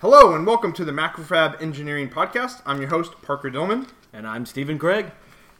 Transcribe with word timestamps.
Hello 0.00 0.32
and 0.32 0.46
welcome 0.46 0.72
to 0.74 0.84
the 0.84 0.92
Macrofab 0.92 1.60
Engineering 1.60 2.08
Podcast. 2.08 2.62
I'm 2.64 2.80
your 2.80 2.88
host, 2.88 3.20
Parker 3.20 3.50
Dillman. 3.50 3.88
And 4.12 4.28
I'm 4.28 4.46
Stephen 4.46 4.78
Craig. 4.78 5.10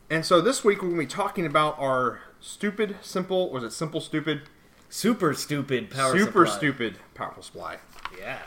And 0.09 0.25
so 0.25 0.41
this 0.41 0.62
week 0.62 0.80
we're 0.80 0.91
going 0.91 1.00
to 1.00 1.07
be 1.07 1.11
talking 1.11 1.45
about 1.45 1.77
our 1.77 2.21
stupid, 2.39 2.98
simple, 3.03 3.50
was 3.50 3.64
it 3.64 3.72
simple, 3.72 4.00
stupid? 4.00 4.43
Super 4.89 5.35
stupid 5.35 5.90
power 5.90 6.11
supply. 6.11 6.25
Super 6.25 6.46
supply. 6.46 6.57
stupid 6.57 6.98
power 7.14 7.35
supply. 7.40 7.77
Yeah. 8.16 8.39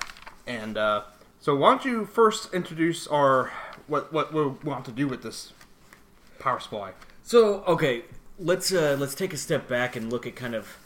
And 0.47 0.77
uh, 0.77 1.03
so 1.41 1.57
why 1.57 1.71
don't 1.71 1.83
you 1.83 2.05
first 2.05 2.53
introduce 2.53 3.05
our, 3.07 3.51
what, 3.87 4.13
what 4.13 4.33
we 4.33 4.47
want 4.47 4.85
to 4.85 4.93
do 4.93 5.09
with 5.09 5.23
this 5.23 5.51
power 6.39 6.61
supply? 6.61 6.93
So 7.21 7.63
okay, 7.65 8.05
let's 8.39 8.71
uh, 8.71 8.95
let's 8.97 9.13
take 9.13 9.33
a 9.33 9.37
step 9.37 9.67
back 9.67 9.97
and 9.97 10.09
look 10.09 10.25
at 10.25 10.37
kind 10.37 10.55
of 10.55 10.77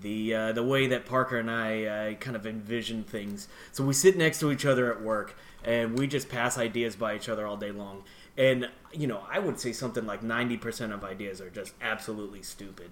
the 0.00 0.34
uh, 0.34 0.52
the 0.52 0.62
way 0.62 0.86
that 0.86 1.06
Parker 1.06 1.38
and 1.38 1.50
I 1.50 1.84
uh, 1.84 2.14
kind 2.14 2.36
of 2.36 2.46
envision 2.46 3.04
things. 3.04 3.48
So 3.72 3.84
we 3.84 3.92
sit 3.92 4.16
next 4.16 4.40
to 4.40 4.50
each 4.50 4.66
other 4.66 4.92
at 4.92 5.02
work, 5.02 5.36
and 5.64 5.98
we 5.98 6.06
just 6.06 6.28
pass 6.28 6.58
ideas 6.58 6.96
by 6.96 7.16
each 7.16 7.28
other 7.28 7.46
all 7.46 7.56
day 7.56 7.70
long. 7.70 8.04
And 8.36 8.68
you 8.92 9.06
know, 9.06 9.24
I 9.30 9.38
would 9.38 9.60
say 9.60 9.72
something 9.72 10.06
like 10.06 10.22
ninety 10.22 10.56
percent 10.56 10.92
of 10.92 11.04
ideas 11.04 11.40
are 11.40 11.50
just 11.50 11.74
absolutely 11.80 12.42
stupid, 12.42 12.90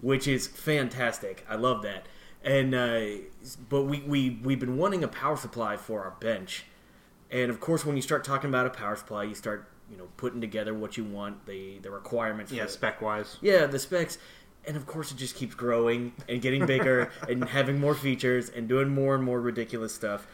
which 0.00 0.28
is 0.28 0.46
fantastic. 0.46 1.44
I 1.48 1.56
love 1.56 1.82
that. 1.82 2.06
And 2.42 2.74
uh, 2.74 3.06
but 3.68 3.82
we 3.82 4.00
we 4.00 4.38
we've 4.42 4.60
been 4.60 4.76
wanting 4.76 5.02
a 5.02 5.08
power 5.08 5.36
supply 5.36 5.76
for 5.76 6.04
our 6.04 6.14
bench, 6.20 6.64
and 7.30 7.50
of 7.50 7.58
course, 7.60 7.84
when 7.84 7.96
you 7.96 8.02
start 8.02 8.22
talking 8.22 8.50
about 8.50 8.66
a 8.66 8.70
power 8.70 8.96
supply, 8.96 9.24
you 9.24 9.34
start 9.34 9.68
you 9.90 9.96
know 9.96 10.08
putting 10.16 10.40
together 10.40 10.74
what 10.74 10.96
you 10.96 11.04
want, 11.04 11.46
the 11.46 11.78
the 11.78 11.90
requirements. 11.90 12.52
Yeah, 12.52 12.66
spec 12.66 13.00
wise. 13.00 13.38
Yeah, 13.40 13.66
the 13.66 13.78
specs. 13.78 14.18
And 14.66 14.76
of 14.76 14.86
course, 14.86 15.12
it 15.12 15.16
just 15.18 15.36
keeps 15.36 15.54
growing 15.54 16.12
and 16.28 16.40
getting 16.40 16.66
bigger 16.66 17.10
and 17.28 17.44
having 17.44 17.78
more 17.78 17.94
features 17.94 18.48
and 18.48 18.68
doing 18.68 18.88
more 18.88 19.14
and 19.14 19.24
more 19.24 19.40
ridiculous 19.40 19.94
stuff. 19.94 20.26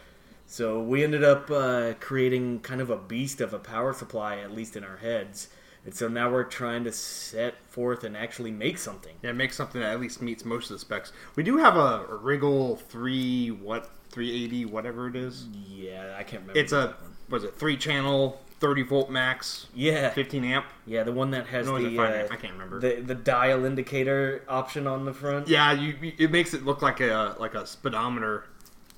So 0.47 0.81
we 0.81 1.05
ended 1.05 1.23
up 1.23 1.51
uh, 1.51 1.95
creating 2.01 2.61
kind 2.61 2.81
of 2.81 2.91
a 2.91 2.97
beast 2.97 3.41
of 3.41 3.55
a 3.55 3.59
power 3.59 3.93
supply, 3.93 4.39
at 4.39 4.53
least 4.53 4.77
in 4.77 4.83
our 4.83 4.97
heads. 4.97 5.49
And 5.85 5.95
so 5.95 6.09
now 6.09 6.31
we're 6.31 6.45
trying 6.45 6.85
to 6.85 6.93
set 6.93 7.55
forth 7.69 8.05
and 8.05 8.17
actually 8.17 8.51
make 8.51 8.77
something. 8.79 9.15
Yeah, 9.23 9.33
make 9.33 9.53
something 9.53 9.81
that 9.81 9.93
at 9.93 10.01
least 10.01 10.21
meets 10.21 10.45
most 10.45 10.71
of 10.71 10.75
the 10.75 10.81
specs. 10.81 11.13
We 11.37 11.43
do 11.43 11.57
have 11.59 11.77
a, 11.77 12.05
Rigol 12.23 12.79
3, 12.79 13.51
what, 13.53 13.91
380, 14.11 14.67
whatever 14.67 15.09
it 15.09 15.17
is. 15.17 15.47
Yeah, 15.53 16.17
I 16.19 16.23
can't 16.23 16.43
remember. 16.43 16.61
It's 16.61 16.73
a, 16.73 16.97
was 17.29 17.45
it, 17.45 17.57
3 17.57 17.77
channel, 17.77 18.41
30 18.61 18.83
volt 18.83 19.11
max, 19.11 19.67
yeah, 19.75 20.11
15 20.11 20.45
amp? 20.45 20.67
yeah, 20.87 21.03
the 21.03 21.13
one 21.13 21.31
that 21.33 21.47
has 21.49 21.67
No, 21.67 21.79
the 21.79 21.99
uh, 21.99 22.03
amp? 22.05 22.33
I 22.33 22.37
can't 22.37 22.53
remember. 22.53 22.79
the 22.81 23.01
the 23.01 23.15
dial 23.15 23.65
indicator 23.65 24.45
option 24.49 24.87
on 24.87 25.05
the 25.07 25.13
front. 25.15 25.49
Yeah, 25.49 25.73
you, 25.73 25.95
you- 26.01 26.13
it 26.19 26.31
makes 26.31 26.55
it 26.55 26.65
look 26.65 26.83
like 26.83 27.01
a 27.01 27.37
like 27.41 27.55
a 27.55 27.67
speedometer 27.67 28.45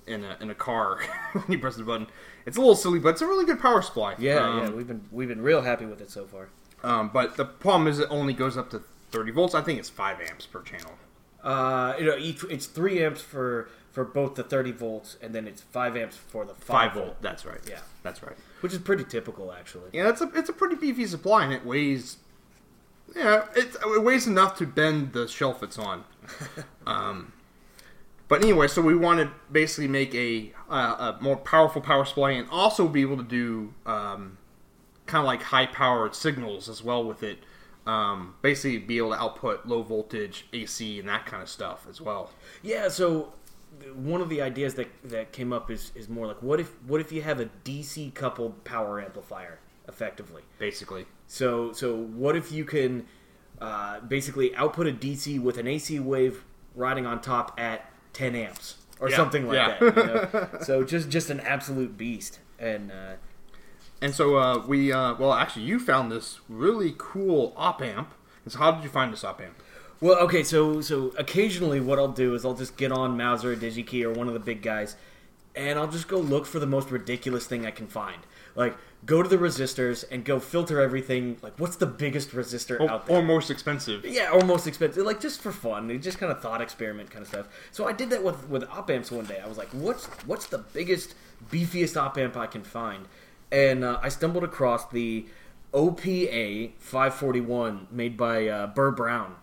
in 0.07 0.25
a 0.25 0.37
in 0.41 0.51
a 0.51 0.55
car 0.55 0.99
when 1.33 1.45
you 1.49 1.59
press 1.59 1.77
the 1.77 1.85
button. 1.85 2.09
It's 2.45 2.57
a 2.57 2.61
little 2.61 2.75
silly, 2.75 2.99
but 2.99 3.11
it's 3.11 3.23
a 3.23 3.27
really 3.27 3.45
good 3.45 3.61
power 3.61 3.81
supply. 3.83 4.17
yeah, 4.19 4.39
Um, 4.39 4.59
yeah. 4.59 4.71
We've 4.71 4.87
been 4.89 5.05
we've 5.13 5.29
been 5.29 5.43
real 5.43 5.63
happy 5.63 5.87
with 5.87 6.01
it 6.01 6.11
so 6.11 6.27
far. 6.27 6.49
Um, 6.83 7.11
but 7.13 7.37
the 7.37 7.45
problem 7.45 7.87
is 7.87 8.01
it 8.01 8.09
only 8.11 8.33
goes 8.33 8.57
up 8.57 8.69
to 8.71 8.83
30 9.13 9.31
volts. 9.31 9.55
I 9.55 9.61
think 9.63 9.79
it's 9.79 9.89
five 9.89 10.21
amps 10.21 10.45
per 10.47 10.61
channel. 10.63 10.91
Uh, 11.45 11.95
you 11.99 12.05
know, 12.05 12.17
each 12.17 12.43
it's 12.51 12.67
three 12.67 13.05
amps 13.05 13.21
for 13.21 13.69
for 13.93 14.05
both 14.05 14.35
the 14.35 14.43
30 14.43 14.73
volts, 14.73 15.17
and 15.23 15.35
then 15.35 15.47
it's 15.47 15.61
five 15.63 15.97
amps 15.97 16.17
for 16.17 16.45
the 16.45 16.55
Five 16.55 16.93
five, 16.93 16.95
volt. 16.95 17.23
That's 17.23 17.45
right. 17.45 17.61
Yeah. 17.69 17.81
that's 18.03 18.23
right. 18.23 18.35
which 18.63 18.73
is 18.73 18.79
pretty 18.79 19.05
typical 19.05 19.53
actually. 19.53 19.91
Yeah, 19.93 20.09
it's 20.09 20.21
a 20.21 20.31
it's 20.35 20.49
a 20.49 20.53
pretty 20.53 20.77
beefy 20.77 21.07
supply, 21.07 21.45
and 21.45 21.53
it 21.53 21.65
weighs. 21.65 22.17
Yeah, 23.15 23.45
it, 23.55 23.77
it 23.85 24.03
weighs 24.03 24.27
enough 24.27 24.57
to 24.59 24.67
bend 24.67 25.13
the 25.13 25.29
shelf 25.29 25.63
it's 25.63 25.79
on. 25.79 26.05
um, 26.87 27.33
but 28.29 28.43
anyway, 28.43 28.67
so 28.69 28.81
we 28.81 28.97
want 28.97 29.21
to 29.21 29.31
basically 29.51 29.89
make 29.89 30.15
a, 30.15 30.53
uh, 30.71 31.13
a 31.13 31.23
more 31.23 31.37
powerful 31.37 31.83
power 31.83 32.07
supply, 32.07 32.31
and 32.31 32.49
also 32.51 32.89
be 32.89 33.03
able 33.03 33.19
to 33.19 33.23
do 33.23 33.75
um, 33.85 34.39
kind 35.05 35.21
of 35.21 35.27
like 35.27 35.43
high 35.43 35.67
powered 35.67 36.15
signals 36.15 36.71
as 36.71 36.83
well 36.83 37.05
with 37.05 37.23
it. 37.23 37.41
Um, 37.85 38.37
basically, 38.41 38.79
be 38.79 38.97
able 38.97 39.11
to 39.11 39.17
output 39.21 39.67
low 39.67 39.83
voltage 39.83 40.47
AC 40.55 40.99
and 41.01 41.09
that 41.11 41.27
kind 41.27 41.43
of 41.43 41.49
stuff 41.51 41.87
as 41.91 42.01
well. 42.01 42.31
Yeah. 42.63 42.89
So 42.89 43.21
th- 43.21 43.33
one 43.95 44.21
of 44.21 44.29
the 44.29 44.41
ideas 44.43 44.75
that 44.75 44.89
that 45.05 45.33
came 45.33 45.53
up 45.53 45.71
is 45.71 45.93
is 45.95 46.09
more 46.09 46.27
like 46.27 46.43
what 46.43 46.61
if 46.61 46.71
what 46.87 47.01
if 47.01 47.11
you 47.13 47.23
have 47.23 47.41
a 47.41 47.47
DC 47.65 48.13
coupled 48.15 48.65
power 48.65 49.01
amplifier 49.01 49.59
effectively. 49.89 50.43
Basically, 50.59 51.07
So 51.27 51.73
so 51.73 51.97
what 51.97 52.37
if 52.37 52.53
you 52.53 52.65
can 52.65 53.07
uh, 53.61 54.01
basically 54.01 54.55
output 54.57 54.87
a 54.87 54.93
DC 54.93 55.41
with 55.41 55.57
an 55.59 55.67
AC 55.67 55.99
wave 56.01 56.45
riding 56.75 57.07
on 57.07 57.21
top 57.21 57.59
at 57.61 57.91
10 58.13 58.35
amps 58.35 58.77
or 59.01 59.09
Yeah, 59.11 59.17
something 59.17 59.47
like 59.47 59.57
yeah. 59.57 59.79
that. 59.79 59.97
You 59.97 60.41
know? 60.41 60.59
so 60.63 60.85
just 60.85 61.09
just 61.11 61.31
an 61.31 61.41
absolute 61.41 61.97
beast 61.97 62.41
and. 62.59 62.91
Uh, 62.93 63.15
And 64.01 64.13
so 64.13 64.37
uh, 64.37 64.59
we, 64.67 64.91
uh, 64.93 65.15
well, 65.15 65.33
actually, 65.33 65.65
you 65.67 65.79
found 65.79 66.11
this 66.11 66.41
really 66.49 66.93
cool 66.99 67.53
op 67.57 67.81
amp. 67.81 68.11
And 68.45 68.53
so, 68.53 68.59
how 68.59 68.73
did 68.73 68.83
you 68.83 68.91
find 68.91 69.13
this 69.13 69.23
op 69.23 69.41
amp? 69.41 69.62
Well, 70.03 70.19
okay, 70.19 70.43
so 70.43 70.81
so 70.81 71.13
occasionally 71.17 71.79
what 71.79 72.01
I'll 72.01 72.09
do 72.09 72.35
is 72.35 72.45
I'll 72.45 72.55
just 72.55 72.77
get 72.77 72.91
on 72.91 73.17
Mouser 73.17 73.53
or 73.53 73.57
DigiKey 73.57 74.03
or 74.03 74.11
one 74.11 74.27
of 74.27 74.35
the 74.35 74.41
big 74.41 74.61
guys, 74.61 74.97
and 75.55 75.79
I'll 75.79 75.87
just 75.87 76.09
go 76.09 76.19
look 76.19 76.45
for 76.45 76.59
the 76.59 76.67
most 76.67 76.91
ridiculous 76.91 77.47
thing 77.47 77.65
I 77.65 77.71
can 77.71 77.87
find. 77.87 78.19
Like 78.57 78.77
go 79.07 79.23
to 79.23 79.29
the 79.29 79.37
resistors 79.39 80.05
and 80.11 80.25
go 80.25 80.41
filter 80.41 80.81
everything. 80.81 81.37
Like 81.41 81.57
what's 81.57 81.77
the 81.77 81.87
biggest 81.87 82.31
resistor 82.31 82.81
Or, 82.81 82.91
out 82.91 83.07
there? 83.07 83.17
or 83.17 83.23
most 83.23 83.49
expensive? 83.49 84.05
yeah, 84.05 84.31
or 84.33 84.41
most 84.45 84.67
expensive, 84.67 85.07
like 85.07 85.21
just 85.21 85.41
for 85.41 85.53
fun, 85.53 86.01
just 86.03 86.19
kind 86.19 86.33
of 86.33 86.43
thought 86.43 86.61
experiment 86.61 87.09
kind 87.13 87.23
of 87.23 87.29
stuff. 87.29 87.47
So 87.71 87.87
I 87.87 87.93
did 87.93 88.11
that 88.11 88.25
with 88.25 88.49
with 88.49 88.65
op 88.71 88.91
amps 88.91 89.13
one 89.13 89.27
day. 89.27 89.39
I 89.39 89.47
was 89.47 89.57
like, 89.57 89.69
what's 89.69 90.07
what's 90.27 90.47
the 90.47 90.59
biggest, 90.59 91.15
beefiest 91.49 91.97
op 91.97 92.19
amp 92.19 92.37
I 92.37 92.47
can 92.49 92.65
find? 92.65 93.07
And 93.53 93.85
uh, 93.85 94.01
I 94.03 94.09
stumbled 94.09 94.43
across 94.43 94.89
the 94.91 95.27
OPA 95.73 96.73
541 96.79 97.87
made 97.93 98.17
by 98.17 98.49
uh, 98.49 98.67
Burr 98.67 98.91
Brown. 98.91 99.37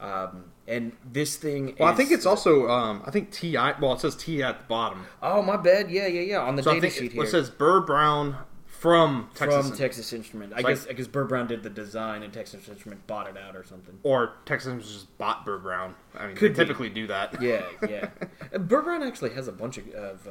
Um, 0.00 0.44
and 0.68 0.92
this 1.10 1.36
thing, 1.36 1.74
Well, 1.78 1.88
I 1.88 1.94
think 1.94 2.10
it's 2.10 2.26
also, 2.26 2.68
um, 2.68 3.02
I 3.06 3.10
think 3.10 3.30
TI, 3.30 3.56
well, 3.80 3.92
it 3.92 4.00
says 4.00 4.16
TI 4.16 4.42
at 4.42 4.58
the 4.58 4.64
bottom. 4.64 5.06
Oh, 5.22 5.40
my 5.42 5.56
bad. 5.56 5.90
Yeah, 5.90 6.06
yeah, 6.06 6.20
yeah. 6.22 6.38
On 6.40 6.56
the 6.56 6.62
So 6.62 6.74
data 6.74 6.90
sheet 6.90 7.04
it, 7.06 7.12
here 7.12 7.24
it 7.24 7.28
says 7.30 7.48
Burr 7.50 7.80
Brown 7.80 8.36
from 8.66 9.30
Texas. 9.34 9.68
from 9.68 9.76
Texas 9.78 10.12
Instrument. 10.12 10.52
I 10.54 10.60
So 10.62 10.68
guess 10.68 10.86
I 10.86 10.92
guess 10.92 11.06
Burr 11.06 11.24
Brown 11.24 11.46
did 11.46 11.62
the 11.62 11.70
design 11.70 12.22
and 12.22 12.32
Texas 12.32 12.68
Instrument 12.68 13.06
bought 13.06 13.26
it 13.28 13.36
out 13.38 13.56
or 13.56 13.64
something. 13.64 13.98
or 14.02 14.34
Texas 14.44 14.66
Instruments 14.72 14.92
just 14.92 15.18
bought 15.18 15.46
Burr 15.46 15.58
Brown. 15.58 15.94
I 16.14 16.26
mean, 16.26 16.36
Could 16.36 16.54
they 16.54 16.64
typically 16.64 16.90
do 16.90 17.06
that. 17.06 17.40
Yeah, 17.40 17.62
yeah. 17.88 18.08
Uh, 18.54 18.58
Burr 18.58 18.82
Brown 18.82 19.02
actually 19.02 19.30
has 19.30 19.48
a 19.48 19.52
bunch 19.52 19.78
of, 19.78 19.88
of 19.94 20.26
uh, 20.28 20.30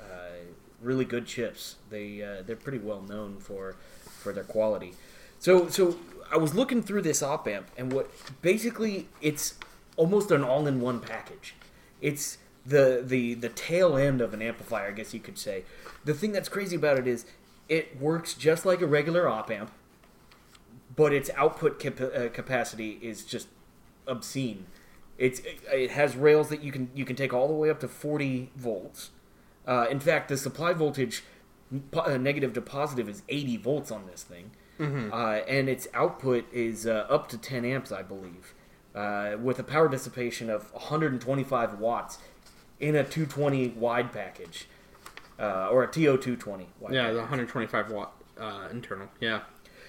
uh, 0.00 0.04
really 0.80 1.04
good 1.04 1.26
chips. 1.26 1.76
They 1.90 2.22
uh, 2.22 2.42
they're 2.46 2.54
pretty 2.56 2.78
well 2.78 3.02
known 3.02 3.38
for 3.38 3.76
for 4.04 4.32
their 4.32 4.44
quality. 4.44 4.94
So 5.40 5.68
so 5.68 5.96
I 6.32 6.36
was 6.36 6.54
looking 6.54 6.82
through 6.82 7.02
this 7.02 7.22
op 7.22 7.46
amp 7.48 7.68
and 7.76 7.92
what 7.92 8.10
basically 8.42 9.08
it's 9.20 9.54
almost 9.96 10.30
an 10.30 10.44
all 10.44 10.66
in 10.66 10.80
one 10.80 11.00
package. 11.00 11.54
It's 12.00 12.38
the 12.64 13.02
the 13.04 13.34
the 13.34 13.48
tail 13.48 13.96
end 13.96 14.20
of 14.20 14.34
an 14.34 14.42
amplifier, 14.42 14.88
I 14.88 14.92
guess 14.92 15.12
you 15.12 15.20
could 15.20 15.38
say. 15.38 15.64
The 16.04 16.14
thing 16.14 16.32
that's 16.32 16.48
crazy 16.48 16.76
about 16.76 16.98
it 16.98 17.06
is 17.06 17.26
it 17.68 18.00
works 18.00 18.34
just 18.34 18.64
like 18.66 18.80
a 18.80 18.86
regular 18.86 19.28
op 19.28 19.50
amp, 19.50 19.70
but 20.96 21.12
its 21.12 21.30
output 21.36 21.78
cap- 21.78 22.00
uh, 22.00 22.28
capacity 22.28 22.98
is 23.02 23.24
just 23.24 23.48
obscene. 24.06 24.66
It's 25.18 25.40
it, 25.70 25.90
has 25.90 26.16
rails 26.16 26.48
that 26.48 26.62
you 26.62 26.72
can 26.72 26.90
you 26.94 27.04
can 27.04 27.16
take 27.16 27.32
all 27.32 27.48
the 27.48 27.54
way 27.54 27.70
up 27.70 27.80
to 27.80 27.88
40 27.88 28.50
volts. 28.56 29.10
Uh, 29.66 29.86
in 29.90 30.00
fact, 30.00 30.28
the 30.28 30.36
supply 30.36 30.72
voltage 30.72 31.22
uh, 31.92 32.16
negative 32.16 32.52
to 32.54 32.60
positive 32.60 33.08
is 33.08 33.22
80 33.28 33.58
volts 33.58 33.90
on 33.90 34.06
this 34.06 34.22
thing, 34.22 34.50
uh, 34.80 35.40
and 35.46 35.68
its 35.68 35.86
output 35.92 36.50
is 36.52 36.86
uh, 36.86 37.06
up 37.08 37.28
to 37.28 37.38
10 37.38 37.64
amps, 37.64 37.92
I 37.92 38.02
believe, 38.02 38.54
uh, 38.94 39.36
with 39.40 39.58
a 39.58 39.62
power 39.64 39.88
dissipation 39.88 40.48
of 40.50 40.72
125 40.72 41.78
watts 41.78 42.18
in 42.78 42.96
a 42.96 43.04
220 43.04 43.68
wide 43.68 44.12
package, 44.12 44.66
uh, 45.38 45.68
or 45.68 45.84
a 45.84 45.88
TO220 45.88 46.66
wide. 46.80 46.92
Yeah, 46.94 47.02
package. 47.02 47.14
the 47.14 47.20
125 47.20 47.90
watt 47.90 48.12
uh, 48.38 48.68
internal. 48.70 49.08
Yeah. 49.20 49.40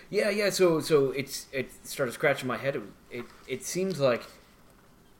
Yeah, 0.10 0.30
yeah. 0.30 0.50
So, 0.50 0.82
so 0.82 1.12
it's 1.12 1.48
it 1.54 1.72
started 1.88 2.12
scratching 2.12 2.48
my 2.48 2.58
head. 2.58 2.76
It 2.76 2.84
it, 3.10 3.26
it 3.48 3.66
seems 3.66 4.00
like 4.00 4.24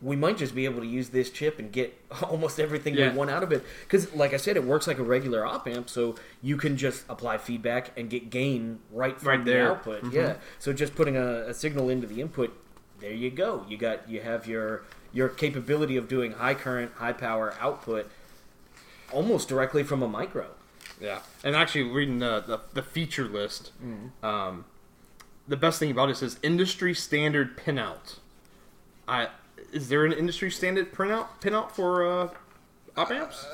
we 0.02 0.16
might 0.16 0.38
just 0.38 0.56
be 0.56 0.66
able 0.66 0.82
to 0.82 0.88
use 0.88 1.10
this 1.10 1.30
chip 1.30 1.60
and 1.60 1.72
get 1.72 1.94
almost 2.24 2.60
everything 2.60 2.96
Yeah. 2.96 3.12
we 3.12 3.18
want 3.18 3.30
out 3.30 3.44
of 3.44 3.52
it. 3.52 3.64
Because, 3.84 4.14
like 4.16 4.34
I 4.34 4.38
said, 4.38 4.56
it 4.58 4.64
works 4.64 4.88
like 4.88 4.98
a 4.98 5.04
regular 5.04 5.46
op 5.46 5.68
amp, 5.68 5.90
so 5.90 6.16
you 6.42 6.58
can 6.58 6.76
just 6.78 7.04
apply 7.10 7.38
feedback 7.38 7.92
and 7.98 8.10
get 8.10 8.30
gain 8.30 8.80
right 8.92 9.18
from 9.20 9.28
Right 9.28 9.46
the 9.46 9.52
there. 9.52 9.68
output. 9.72 10.04
Mhm. 10.04 10.14
Yeah. 10.14 10.34
So 10.60 10.74
just 10.74 10.96
putting 10.96 11.16
a, 11.18 11.48
a 11.50 11.54
signal 11.54 11.90
into 11.90 12.08
the 12.08 12.20
input, 12.22 12.52
there 13.00 13.12
you 13.14 13.30
go. 13.30 13.66
You 13.70 13.78
got 13.78 14.10
you 14.10 14.22
have 14.22 14.48
your 14.48 14.84
your 15.14 15.28
capability 15.30 15.98
of 15.98 16.08
doing 16.08 16.32
high 16.34 16.54
current, 16.56 16.94
high 16.96 17.14
power 17.14 17.54
output 17.60 18.10
almost 19.12 19.48
directly 19.50 19.84
from 19.84 20.02
a 20.02 20.08
micro. 20.08 20.48
Yeah, 21.00 21.20
and 21.44 21.56
actually 21.56 21.84
reading 21.84 22.20
the 22.20 22.40
the, 22.42 22.60
the 22.74 22.82
feature 22.84 23.28
list, 23.28 23.72
Mm-hmm. 23.84 24.26
um, 24.26 24.66
the 25.48 25.58
best 25.58 25.80
thing 25.80 25.92
about 25.92 26.10
it 26.10 26.18
says 26.18 26.38
industry 26.44 26.94
standard 26.94 27.58
pinout. 27.58 28.18
I 29.08 29.30
is 29.72 29.90
there 29.90 30.06
an 30.06 30.14
industry 30.14 30.52
standard 30.52 30.94
printout 30.94 31.28
pinout 31.42 31.72
for 31.72 32.06
uh, 32.06 32.30
op 32.98 33.12
amps, 33.12 33.46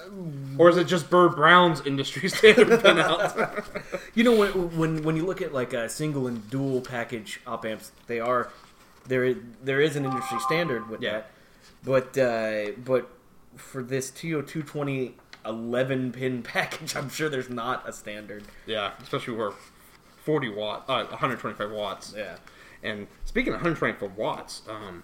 or 0.58 0.70
is 0.70 0.78
it 0.78 0.86
just 0.88 1.10
Burr 1.10 1.30
Brown's 1.30 1.86
industry 1.86 2.30
standard 2.38 2.68
pinout? 2.82 3.64
You 4.16 4.24
know, 4.24 4.36
when 4.36 4.78
when 4.78 5.04
when 5.04 5.16
you 5.16 5.26
look 5.26 5.42
at 5.42 5.54
like 5.54 5.74
a 5.74 5.88
single 5.90 6.28
and 6.28 6.50
dual 6.50 6.82
package 6.82 7.40
op 7.46 7.66
amps, 7.66 7.92
they 8.08 8.20
are 8.20 8.50
there. 9.08 9.24
is- 9.26 9.38
There 9.64 9.80
is 9.82 9.96
an 9.96 10.06
industry 10.06 10.40
standard 10.40 10.90
with 10.90 11.02
Yeah. 11.02 11.12
that, 11.12 11.32
but 11.84 12.18
uh, 12.18 12.72
but 12.84 13.10
for 13.56 13.84
this 13.84 14.10
TO 14.10 14.42
two 14.44 14.64
twenty 14.64 15.16
11 15.46 16.12
pin 16.12 16.44
package, 16.54 16.96
I'm 16.96 17.10
sure 17.10 17.30
there's 17.30 17.50
not 17.50 17.88
a 17.88 17.94
standard. 17.94 18.44
yeah, 18.66 18.92
especially 19.02 19.36
where 19.36 19.52
40 20.26 20.50
watt, 20.50 20.84
uh, 20.90 21.06
125 21.06 21.72
watts. 21.72 22.14
Yeah. 22.18 22.36
And 22.84 23.08
speaking 23.24 23.54
of 23.54 23.62
125 23.62 24.18
watts, 24.18 24.62
um, 24.68 25.04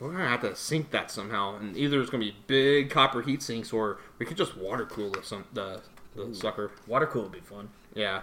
we're 0.00 0.12
gonna 0.12 0.28
have 0.28 0.40
to 0.42 0.56
sink 0.56 0.90
that 0.90 1.10
somehow, 1.10 1.56
and 1.56 1.76
either 1.76 2.00
it's 2.00 2.10
gonna 2.10 2.24
be 2.24 2.34
big 2.46 2.90
copper 2.90 3.22
heat 3.22 3.42
sinks, 3.42 3.72
or 3.72 3.98
we 4.18 4.26
could 4.26 4.36
just 4.36 4.56
water 4.56 4.86
cool 4.86 5.10
the 5.10 5.22
some 5.22 5.44
the, 5.52 5.82
the 6.16 6.34
sucker. 6.34 6.72
Water 6.86 7.06
cool 7.06 7.24
would 7.24 7.32
be 7.32 7.40
fun. 7.40 7.68
Yeah, 7.94 8.22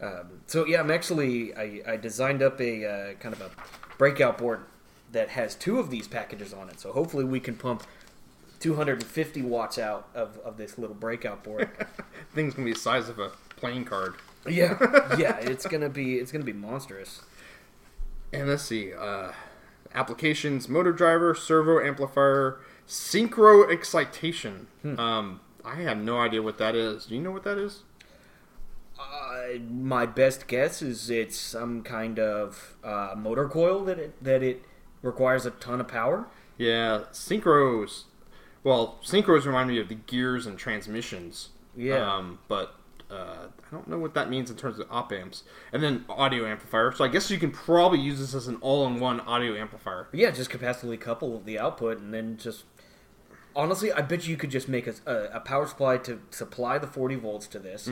Um, 0.00 0.40
so 0.46 0.66
yeah, 0.66 0.80
I'm 0.80 0.90
actually 0.90 1.54
I, 1.54 1.80
I 1.86 1.96
designed 1.96 2.42
up 2.42 2.60
a 2.60 2.86
uh, 2.86 3.14
kind 3.14 3.34
of 3.34 3.40
a 3.40 3.50
breakout 3.96 4.38
board 4.38 4.64
that 5.12 5.28
has 5.30 5.54
two 5.54 5.78
of 5.78 5.90
these 5.90 6.08
packages 6.08 6.52
on 6.52 6.68
it. 6.68 6.80
So 6.80 6.92
hopefully 6.92 7.24
we 7.24 7.38
can 7.40 7.54
pump 7.54 7.84
250 8.60 9.42
watts 9.42 9.78
out 9.78 10.08
of, 10.14 10.38
of 10.44 10.56
this 10.56 10.78
little 10.78 10.96
breakout 10.96 11.42
board. 11.44 11.68
thing's 12.34 12.54
gonna 12.54 12.66
be 12.66 12.72
the 12.72 12.78
size 12.78 13.08
of 13.08 13.18
a 13.18 13.30
playing 13.56 13.84
card. 13.84 14.14
yeah, 14.48 14.76
yeah, 15.18 15.38
it's 15.38 15.66
gonna 15.66 15.88
be 15.88 16.16
it's 16.18 16.32
gonna 16.32 16.44
be 16.44 16.52
monstrous. 16.52 17.22
And 18.32 18.48
let's 18.48 18.62
see, 18.62 18.92
uh, 18.94 19.32
applications: 19.94 20.68
motor 20.68 20.92
driver, 20.92 21.34
servo 21.34 21.80
amplifier, 21.80 22.60
synchro 22.86 23.70
excitation. 23.70 24.66
Um, 24.98 25.40
I 25.64 25.76
have 25.76 25.98
no 25.98 26.20
idea 26.20 26.42
what 26.42 26.58
that 26.58 26.74
is. 26.74 27.06
Do 27.06 27.14
you 27.14 27.20
know 27.20 27.30
what 27.30 27.44
that 27.44 27.58
is? 27.58 27.82
Uh, 28.98 29.58
my 29.70 30.06
best 30.06 30.46
guess 30.46 30.82
is 30.82 31.10
it's 31.10 31.38
some 31.38 31.82
kind 31.82 32.18
of 32.18 32.76
uh, 32.84 33.14
motor 33.16 33.48
coil 33.48 33.84
that 33.84 33.98
it 33.98 34.22
that 34.22 34.42
it 34.42 34.62
requires 35.02 35.46
a 35.46 35.50
ton 35.50 35.80
of 35.80 35.88
power. 35.88 36.26
Yeah, 36.58 37.04
synchros. 37.12 38.04
Well, 38.64 38.98
synchros 39.02 39.44
remind 39.44 39.68
me 39.68 39.80
of 39.80 39.88
the 39.88 39.96
gears 39.96 40.46
and 40.46 40.56
transmissions. 40.58 41.48
Yeah. 41.76 42.16
Um, 42.16 42.38
but 42.48 42.76
uh, 43.12 43.46
I 43.46 43.70
don't 43.70 43.86
know 43.88 43.98
what 43.98 44.14
that 44.14 44.30
means 44.30 44.50
in 44.50 44.56
terms 44.56 44.78
of 44.78 44.86
op 44.90 45.12
amps. 45.12 45.44
And 45.72 45.82
then 45.82 46.04
audio 46.08 46.46
amplifier. 46.46 46.92
So 46.92 47.04
I 47.04 47.08
guess 47.08 47.30
you 47.30 47.38
can 47.38 47.50
probably 47.50 48.00
use 48.00 48.18
this 48.18 48.34
as 48.34 48.48
an 48.48 48.56
all-in-one 48.60 49.20
audio 49.20 49.54
amplifier. 49.54 50.08
Yeah, 50.12 50.30
just 50.30 50.50
capacitively 50.50 50.98
couple 51.00 51.40
the 51.40 51.58
output, 51.58 51.98
and 51.98 52.12
then 52.14 52.36
just 52.38 52.64
honestly, 53.54 53.92
I 53.92 54.00
bet 54.00 54.26
you 54.26 54.36
could 54.36 54.50
just 54.50 54.68
make 54.68 54.86
a, 54.86 54.94
a, 55.06 55.36
a 55.36 55.40
power 55.40 55.66
supply 55.66 55.98
to 55.98 56.20
supply 56.30 56.78
the 56.78 56.86
40 56.86 57.16
volts 57.16 57.46
to 57.48 57.58
this, 57.58 57.86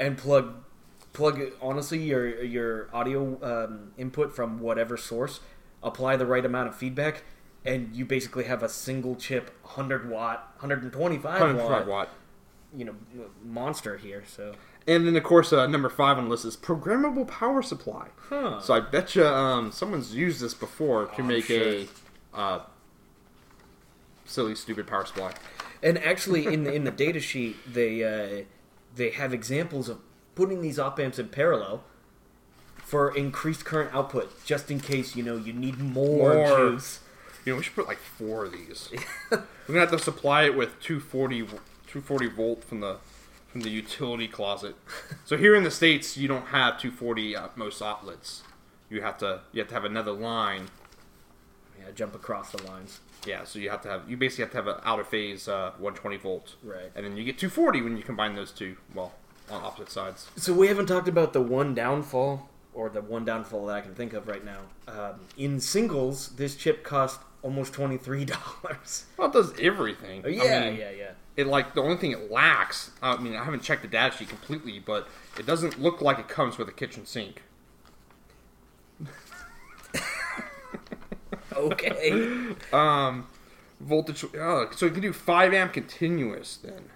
and 0.00 0.18
plug 0.18 0.56
plug 1.12 1.40
honestly 1.62 2.02
your 2.02 2.42
your 2.42 2.88
audio 2.92 3.38
um, 3.42 3.92
input 3.96 4.34
from 4.34 4.58
whatever 4.60 4.96
source, 4.96 5.40
apply 5.82 6.16
the 6.16 6.26
right 6.26 6.44
amount 6.44 6.68
of 6.68 6.74
feedback, 6.74 7.22
and 7.64 7.94
you 7.94 8.04
basically 8.04 8.44
have 8.44 8.62
a 8.62 8.68
single 8.68 9.14
chip 9.14 9.50
100 9.62 10.10
watt, 10.10 10.50
125, 10.58 11.24
105 11.40 11.70
watt, 11.70 11.86
watt. 11.86 12.08
You 12.76 12.84
know, 12.84 12.94
monster 13.44 13.96
here. 13.96 14.24
So, 14.26 14.54
And 14.86 15.06
then 15.06 15.16
of 15.16 15.22
course 15.22 15.52
uh, 15.52 15.66
number 15.66 15.88
five 15.88 16.18
on 16.18 16.24
the 16.24 16.30
list 16.30 16.44
is 16.44 16.56
programmable 16.56 17.26
power 17.28 17.62
supply. 17.62 18.08
huh? 18.28 18.60
So 18.60 18.74
I 18.74 18.80
bet 18.80 19.14
you 19.14 19.24
um, 19.26 19.72
someone's 19.72 20.14
used 20.14 20.40
this 20.40 20.54
before 20.54 21.06
to 21.06 21.22
Oh, 21.22 21.24
make 21.24 21.44
sure. 21.46 21.84
a 22.34 22.36
uh, 22.36 22.62
silly, 24.24 24.54
stupid 24.54 24.86
power 24.86 25.04
supply. 25.04 25.32
And 25.82 25.98
actually, 25.98 26.46
in 26.46 26.64
the 26.64 26.72
in 26.72 26.84
the 26.84 26.90
data 26.90 27.20
sheet, 27.20 27.56
they 27.70 28.02
uh, 28.02 28.44
they 28.94 29.10
have 29.10 29.34
examples 29.34 29.88
of 29.88 29.98
putting 30.34 30.62
these 30.62 30.78
op 30.78 30.98
amps 30.98 31.18
in 31.18 31.28
parallel 31.28 31.84
for 32.78 33.14
increased 33.14 33.64
current 33.64 33.94
output, 33.94 34.44
just 34.46 34.70
in 34.70 34.80
case 34.80 35.14
you 35.14 35.22
know 35.22 35.36
you 35.36 35.52
need 35.52 35.78
more, 35.78 36.34
More. 36.34 36.56
juice. 36.70 37.00
You 37.44 37.52
know, 37.52 37.58
we 37.58 37.62
should 37.64 37.74
put 37.74 37.86
like 37.86 37.98
four 37.98 38.46
of 38.46 38.52
these. 38.52 38.88
We're 39.30 39.38
gonna 39.68 39.80
have 39.80 39.90
to 39.90 39.98
supply 39.98 40.44
it 40.44 40.56
with 40.56 40.80
240, 40.80 41.42
vo- 41.42 41.58
240 41.94 42.26
volt 42.34 42.64
from 42.64 42.80
the 42.80 42.96
from 43.46 43.60
the 43.60 43.70
utility 43.70 44.26
closet. 44.26 44.74
So 45.26 45.38
here 45.38 45.54
in 45.54 45.64
the 45.64 45.70
states, 45.70 46.18
you 46.18 46.28
don't 46.28 46.48
have 46.48 46.78
240 46.78 47.34
at 47.34 47.56
most 47.56 47.80
outlets. 47.80 48.42
You 48.90 49.00
have 49.00 49.16
to 49.18 49.40
you 49.52 49.60
have 49.60 49.68
to 49.68 49.74
have 49.74 49.84
another 49.84 50.12
line. 50.12 50.66
Yeah, 51.78 51.92
jump 51.94 52.14
across 52.14 52.50
the 52.50 52.62
lines. 52.64 53.00
Yeah, 53.24 53.44
so 53.44 53.58
you 53.58 53.70
have 53.70 53.80
to 53.82 53.88
have 53.88 54.10
you 54.10 54.16
basically 54.16 54.44
have 54.44 54.50
to 54.50 54.56
have 54.56 54.66
an 54.66 54.80
out 54.84 54.98
of 55.00 55.08
phase 55.08 55.48
uh, 55.48 55.70
120 55.78 56.16
volt. 56.16 56.56
Right. 56.62 56.90
And 56.94 57.06
then 57.06 57.16
you 57.16 57.24
get 57.24 57.38
240 57.38 57.80
when 57.82 57.96
you 57.96 58.02
combine 58.02 58.34
those 58.34 58.50
two. 58.50 58.76
Well, 58.92 59.12
on 59.50 59.62
opposite 59.62 59.90
sides. 59.90 60.28
So 60.36 60.52
we 60.52 60.66
haven't 60.66 60.86
talked 60.86 61.08
about 61.08 61.32
the 61.32 61.40
one 61.40 61.74
downfall, 61.74 62.48
or 62.74 62.90
the 62.90 63.02
one 63.02 63.24
downfall 63.24 63.66
that 63.66 63.76
I 63.76 63.80
can 63.80 63.94
think 63.94 64.12
of 64.12 64.26
right 64.26 64.44
now. 64.44 64.60
Um, 64.88 65.20
in 65.38 65.60
singles, 65.60 66.30
this 66.30 66.56
chip 66.56 66.82
cost 66.82 67.20
almost 67.42 67.72
twenty 67.72 67.96
three 67.96 68.24
dollars. 68.24 69.06
Well, 69.16 69.28
it 69.28 69.32
does 69.32 69.54
everything. 69.58 70.24
I 70.26 70.28
yeah, 70.28 70.70
mean, 70.70 70.80
yeah, 70.80 70.90
yeah. 70.90 71.10
It 71.36 71.46
like 71.46 71.74
the 71.74 71.82
only 71.82 71.96
thing 71.96 72.12
it 72.12 72.30
lacks. 72.30 72.90
I 73.02 73.16
mean, 73.16 73.34
I 73.36 73.44
haven't 73.44 73.62
checked 73.62 73.82
the 73.82 73.88
data 73.88 74.16
sheet 74.16 74.28
completely, 74.28 74.78
but 74.78 75.08
it 75.38 75.46
doesn't 75.46 75.80
look 75.80 76.00
like 76.00 76.18
it 76.18 76.28
comes 76.28 76.58
with 76.58 76.68
a 76.68 76.72
kitchen 76.72 77.06
sink. 77.06 77.42
Okay. 81.56 82.54
Um, 82.72 83.26
voltage. 83.80 84.24
Oh, 84.36 84.68
so 84.74 84.86
you 84.86 84.92
can 84.92 85.02
do 85.02 85.12
five 85.12 85.54
amp 85.54 85.72
continuous 85.72 86.56
then. 86.56 86.90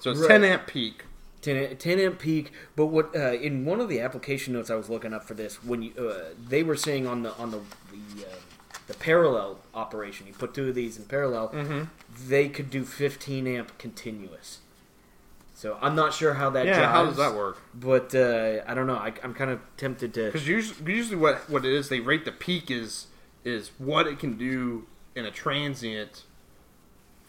So 0.00 0.10
it's 0.10 0.20
Right. 0.20 0.28
ten 0.28 0.44
amp 0.44 0.66
peak. 0.66 1.04
10, 1.40 1.76
10 1.76 1.98
amp 1.98 2.18
peak. 2.18 2.52
But 2.76 2.86
what 2.86 3.14
uh, 3.16 3.32
in 3.32 3.64
one 3.64 3.80
of 3.80 3.88
the 3.88 4.00
application 4.00 4.52
notes 4.52 4.70
I 4.70 4.74
was 4.74 4.88
looking 4.90 5.12
up 5.12 5.24
for 5.24 5.34
this, 5.34 5.64
when 5.64 5.82
you 5.82 5.92
uh, 5.98 6.34
they 6.46 6.62
were 6.62 6.76
saying 6.76 7.06
on 7.06 7.22
the 7.22 7.34
on 7.36 7.50
the 7.52 7.60
the, 7.90 8.26
uh, 8.26 8.28
the 8.86 8.94
parallel 8.94 9.58
operation, 9.74 10.26
you 10.26 10.32
put 10.32 10.54
two 10.54 10.68
of 10.68 10.74
these 10.74 10.96
in 10.96 11.04
parallel, 11.04 11.48
Mm-hmm. 11.50 11.84
they 12.28 12.48
could 12.48 12.70
do 12.70 12.84
15 12.84 13.46
amp 13.46 13.76
continuous. 13.78 14.58
So 15.54 15.78
I'm 15.80 15.94
not 15.94 16.12
sure 16.12 16.34
how 16.34 16.50
that. 16.50 16.66
Yeah, 16.66 16.90
how 16.90 17.04
does 17.06 17.16
that 17.18 17.34
work? 17.36 17.58
But 17.72 18.12
uh, 18.16 18.62
I 18.66 18.74
don't 18.74 18.88
know. 18.88 18.96
I, 18.96 19.12
I'm 19.22 19.32
kind 19.32 19.50
of 19.50 19.60
tempted 19.76 20.12
to. 20.14 20.26
Because 20.26 20.48
usually, 20.48 20.92
usually 20.92 21.16
what 21.16 21.48
what 21.48 21.64
it 21.64 21.72
is, 21.72 21.88
they 21.88 22.00
rate 22.00 22.24
the 22.24 22.32
peak 22.32 22.68
is 22.70 23.06
is 23.44 23.70
what 23.78 24.06
it 24.08 24.18
can 24.18 24.36
do 24.36 24.86
in 25.14 25.24
a 25.24 25.30
transient 25.30 26.24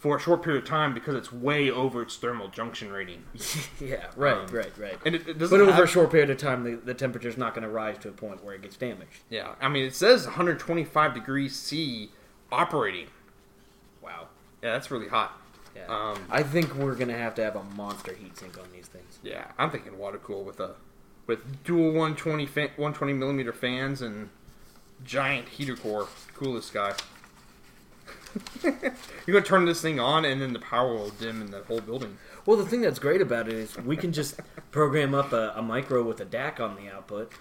for 0.03 0.17
a 0.17 0.19
short 0.19 0.43
period 0.43 0.62
of 0.63 0.69
time 0.69 0.93
because 0.93 1.15
it's 1.15 1.31
way 1.31 1.72
over 1.72 2.01
its 2.01 2.17
thermal 2.17 2.50
junction 2.50 2.91
rating. 2.91 3.24
yeah, 3.79 4.07
right, 4.17 4.36
Um, 4.36 4.48
right, 4.48 4.77
right. 4.77 4.98
And 5.05 5.15
it, 5.15 5.25
it 5.29 5.38
doesn't 5.39 5.57
But 5.57 5.63
over 5.63 5.72
have- 5.72 5.83
a 5.86 5.88
short 5.88 6.12
period 6.12 6.29
of 6.29 6.38
time, 6.38 6.65
the, 6.65 6.75
the 6.75 6.93
temperature's 6.93 7.38
not 7.38 7.53
going 7.55 7.63
to 7.63 7.69
rise 7.69 7.98
to 8.00 8.10
a 8.10 8.12
point 8.12 8.43
where 8.43 8.53
it 8.53 8.62
gets 8.62 8.75
damaged. 8.75 9.22
Yeah, 9.29 9.55
I 9.62 9.69
mean, 9.69 9.86
it 9.86 9.95
says 9.95 10.25
125 10.25 11.13
degrees 11.13 11.55
C 11.55 12.12
operating. 12.51 13.07
Wow. 14.01 14.27
Yeah, 14.62 14.74
that's 14.74 14.91
really 14.91 15.07
hot. 15.07 15.39
Yeah. 15.74 15.86
Um, 15.88 16.19
I 16.29 16.43
think 16.43 16.75
we're 16.75 16.95
going 16.95 17.07
to 17.07 17.17
have 17.17 17.33
to 17.36 17.43
have 17.45 17.55
a 17.55 17.63
monster 17.63 18.12
heatsink 18.12 18.62
on 18.62 18.67
these 18.74 18.88
things. 18.88 19.19
Yeah, 19.24 19.45
I'm 19.57 19.72
thinking 19.72 19.98
water 19.98 20.17
cool 20.17 20.43
with 20.43 20.60
a 20.60 20.75
with 21.27 21.63
dual 21.63 21.86
120 21.93 22.45
fa- 22.45 22.62
120 22.75 23.13
millimeter 23.13 23.53
fans 23.53 24.01
and 24.01 24.29
giant 25.05 25.48
heater 25.48 25.77
core. 25.77 26.10
Coolest 26.36 26.74
guy. 26.74 26.93
You're 28.63 28.74
gonna 29.28 29.42
turn 29.42 29.66
this 29.66 29.82
thing 29.82 30.00
on 30.00 30.25
and 30.25 30.42
then 30.42 30.54
the 30.54 30.60
power 30.60 30.94
will 30.94 31.10
dim 31.10 31.42
in 31.42 31.52
the 31.52 31.62
whole 31.63 31.82
building. 31.82 32.18
Well, 32.46 32.58
the 32.58 32.66
thing 32.66 32.82
that's 32.82 33.00
great 33.00 33.22
about 33.22 33.48
it 33.48 33.54
is 33.54 33.78
we 33.78 33.96
can 33.96 34.12
just 34.12 34.40
program 34.72 35.16
up 35.16 35.32
a, 35.32 35.54
a 35.56 35.62
micro 35.62 36.04
with 36.04 36.20
a 36.20 36.25
DAC 36.25 36.60
on 36.60 36.75
the 36.75 36.90
output, 36.92 37.32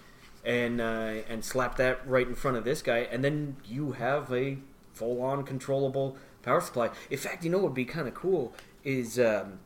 and 0.45 0.79
uh, 0.79 1.21
and 1.27 1.43
slap 1.43 1.77
that 1.77 2.07
right 2.07 2.27
in 2.27 2.35
front 2.35 2.57
of 2.57 2.63
this 2.63 2.81
guy, 2.81 2.99
and 2.99 3.23
then 3.23 3.57
you 3.65 3.93
have 3.93 4.31
a 4.31 4.57
full-on 4.93 5.43
controllable 5.43 6.15
power 6.41 6.61
supply. 6.61 6.89
In 7.09 7.17
fact, 7.17 7.43
you 7.43 7.49
know 7.49 7.57
what 7.57 7.65
would 7.65 7.73
be 7.73 7.85
kind 7.85 8.07
of 8.07 8.13
cool 8.13 8.53
is 8.83 9.17
um, 9.17 9.59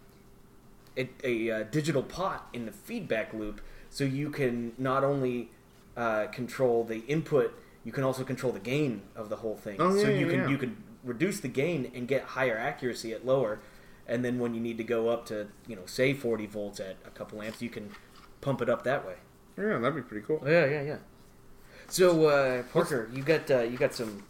a, 0.96 1.10
a, 1.24 1.52
uh 1.52 1.64
digital 1.64 2.04
pot 2.04 2.48
in 2.54 2.66
the 2.66 2.72
feedback 2.72 3.34
loop, 3.34 3.62
so 3.90 4.04
you 4.04 4.30
can 4.30 4.74
not 4.78 5.04
only 5.04 5.50
uh, 5.96 6.28
control 6.28 6.84
the 6.84 7.00
input, 7.08 7.54
you 7.84 7.92
can 7.92 8.04
also 8.04 8.24
control 8.24 8.54
the 8.54 8.60
gain 8.60 9.02
of 9.16 9.30
the 9.30 9.38
whole 9.38 9.56
thing. 9.56 9.78
Oh, 9.80 9.96
so 9.96 10.08
yeah, 10.08 10.18
you 10.18 10.26
yeah, 10.26 10.32
can 10.32 10.40
yeah. 10.42 10.50
you 10.50 10.58
can 10.58 10.84
reduce 11.08 11.40
the 11.40 11.48
gain 11.48 11.92
and 11.94 12.08
get 12.08 12.24
higher 12.24 12.58
accuracy 12.58 13.14
at 13.14 13.26
lower, 13.26 13.60
and 14.08 14.24
then 14.24 14.40
when 14.40 14.54
you 14.54 14.60
need 14.60 14.78
to 14.78 14.84
go 14.84 15.10
up 15.10 15.26
to 15.28 15.48
you 15.68 15.76
know 15.76 15.86
say 15.86 16.14
40 16.14 16.46
volts 16.48 16.80
at 16.80 16.98
a 17.06 17.10
couple 17.10 17.42
amps, 17.42 17.62
you 17.62 17.70
can 17.70 17.92
pump 18.42 18.62
it 18.62 18.70
up 18.70 18.84
that 18.84 19.06
way. 19.06 19.16
Yeah, 19.58 19.78
that'd 19.80 19.96
be 19.96 20.02
pretty 20.02 20.26
cool. 20.26 20.44
Yeah, 20.46 20.66
yeah, 20.66 20.82
yeah. 20.84 20.98
So 21.88 22.28
uh, 22.28 22.64
Parker, 22.74 23.10
you 23.14 23.24
got 23.24 23.50
uh, 23.50 23.62
you 23.62 23.78
got 23.78 23.94
some 23.94 24.24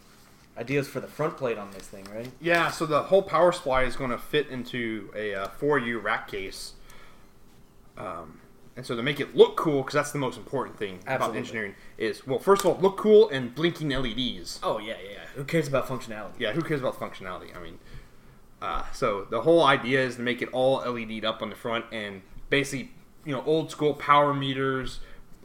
ideas 0.56 0.88
for 0.88 1.00
the 1.00 1.06
front 1.06 1.36
plate 1.36 1.58
on 1.58 1.70
this 1.70 1.86
thing, 1.86 2.06
right? 2.14 2.30
Yeah, 2.40 2.70
so 2.70 2.86
the 2.86 3.04
whole 3.04 3.22
power 3.22 3.52
supply 3.52 3.84
is 3.84 3.96
going 3.96 4.10
to 4.10 4.18
fit 4.18 4.48
into 4.48 5.10
a 5.14 5.34
uh, 5.34 5.48
4U 5.60 6.02
rack 6.02 6.28
case. 6.28 6.72
Um, 7.96 8.40
and 8.78 8.86
so 8.86 8.94
to 8.94 9.02
make 9.02 9.18
it 9.18 9.34
look 9.36 9.56
cool, 9.56 9.82
because 9.82 9.94
that's 9.94 10.12
the 10.12 10.18
most 10.20 10.38
important 10.38 10.78
thing 10.78 11.00
about 11.02 11.14
Absolutely. 11.14 11.38
engineering, 11.40 11.74
is 11.98 12.24
well, 12.28 12.38
first 12.38 12.64
of 12.64 12.70
all, 12.70 12.78
look 12.80 12.96
cool 12.96 13.28
and 13.28 13.52
blinking 13.52 13.88
LEDs. 13.90 14.60
Oh 14.62 14.78
yeah, 14.78 14.94
yeah. 15.02 15.10
yeah. 15.14 15.18
Who 15.34 15.42
cares 15.42 15.66
about 15.66 15.88
functionality? 15.88 16.38
Yeah, 16.38 16.52
who 16.52 16.62
cares 16.62 16.80
about 16.80 16.94
functionality? 16.98 17.54
I 17.56 17.60
mean, 17.60 17.80
Uh, 18.62 18.84
so 18.92 19.26
the 19.30 19.40
whole 19.42 19.64
idea 19.64 20.00
is 20.00 20.14
to 20.16 20.22
make 20.22 20.40
it 20.42 20.48
all 20.52 20.76
LED'd 20.88 21.24
up 21.24 21.42
on 21.42 21.50
the 21.50 21.56
front 21.56 21.86
and 21.92 22.22
basically, 22.50 22.92
you 23.24 23.32
know, 23.32 23.42
old 23.44 23.70
school 23.72 23.94
power 23.94 24.32
meters, 24.32 25.00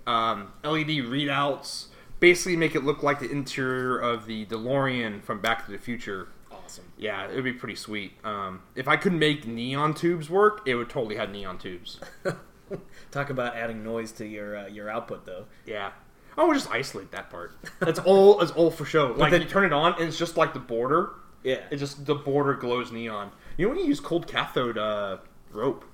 um, 0.06 0.54
LED 0.64 1.02
readouts. 1.10 1.88
Basically, 2.20 2.56
make 2.56 2.76
it 2.76 2.84
look 2.84 3.02
like 3.04 3.20
the 3.20 3.30
interior 3.32 3.98
of 3.98 4.28
the 4.28 4.46
DeLorean 4.46 5.24
from 5.24 5.42
Back 5.42 5.66
to 5.66 5.72
the 5.72 5.78
Future. 5.80 6.28
Awesome. 6.52 6.86
Yeah, 6.98 7.28
it 7.28 7.36
would 7.36 7.44
be 7.44 7.52
pretty 7.54 7.76
sweet. 7.76 8.14
Um, 8.24 8.62
if 8.76 8.88
I 8.88 8.96
could 8.96 9.14
make 9.14 9.46
neon 9.48 9.94
tubes 9.96 10.30
work, 10.30 10.62
it 10.68 10.76
would 10.76 10.90
totally 10.90 11.16
have 11.16 11.32
neon 11.32 11.58
tubes. 11.58 12.00
Talk 13.12 13.30
about 13.30 13.56
adding 13.56 13.84
noise 13.84 14.12
to 14.14 14.26
your 14.26 14.58
uh, 14.58 14.68
your 14.68 14.90
output, 14.90 15.26
though. 15.26 15.46
Yeah. 15.66 15.92
I 16.36 16.44
would 16.44 16.56
just 16.56 16.72
isolate 16.72 17.12
that 17.12 17.30
part. 17.30 17.56
That's 17.80 18.00
all. 18.00 18.40
That's 18.40 18.52
all 18.52 18.72
for 18.72 18.86
show. 18.86 19.14
Like 19.16 19.32
then- 19.32 19.42
you 19.42 19.48
turn 19.48 19.66
it 19.66 19.74
on, 19.74 19.94
and 19.94 20.04
it's 20.04 20.18
just 20.18 20.38
like 20.38 20.54
the 20.54 20.60
border. 20.60 21.12
Yeah. 21.44 21.60
It 21.72 21.78
just 21.78 22.06
the 22.06 22.16
border 22.16 22.54
glows 22.54 22.92
neon. 22.92 23.32
You 23.58 23.66
know 23.66 23.74
when 23.74 23.80
you 23.82 23.86
use 23.88 24.00
cold 24.00 24.28
cathode 24.28 24.78
uh, 24.78 25.18
rope. 25.52 25.86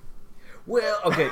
Well, 0.66 1.00
okay. 1.04 1.28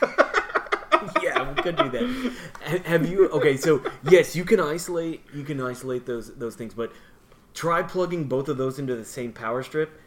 yeah, 1.22 1.52
we 1.52 1.62
could 1.62 1.76
do 1.76 1.88
that. 1.90 2.82
Have 2.86 3.08
you? 3.08 3.28
Okay, 3.30 3.56
so 3.56 3.82
yes, 4.08 4.36
you 4.36 4.44
can 4.44 4.60
isolate. 4.60 5.22
You 5.34 5.42
can 5.42 5.60
isolate 5.60 6.06
those 6.06 6.34
those 6.34 6.54
things, 6.54 6.74
but 6.74 6.92
try 7.54 7.82
plugging 7.82 8.24
both 8.24 8.48
of 8.48 8.56
those 8.56 8.78
into 8.78 8.94
the 8.94 9.04
same 9.04 9.32
power 9.32 9.62
strip. 9.62 9.98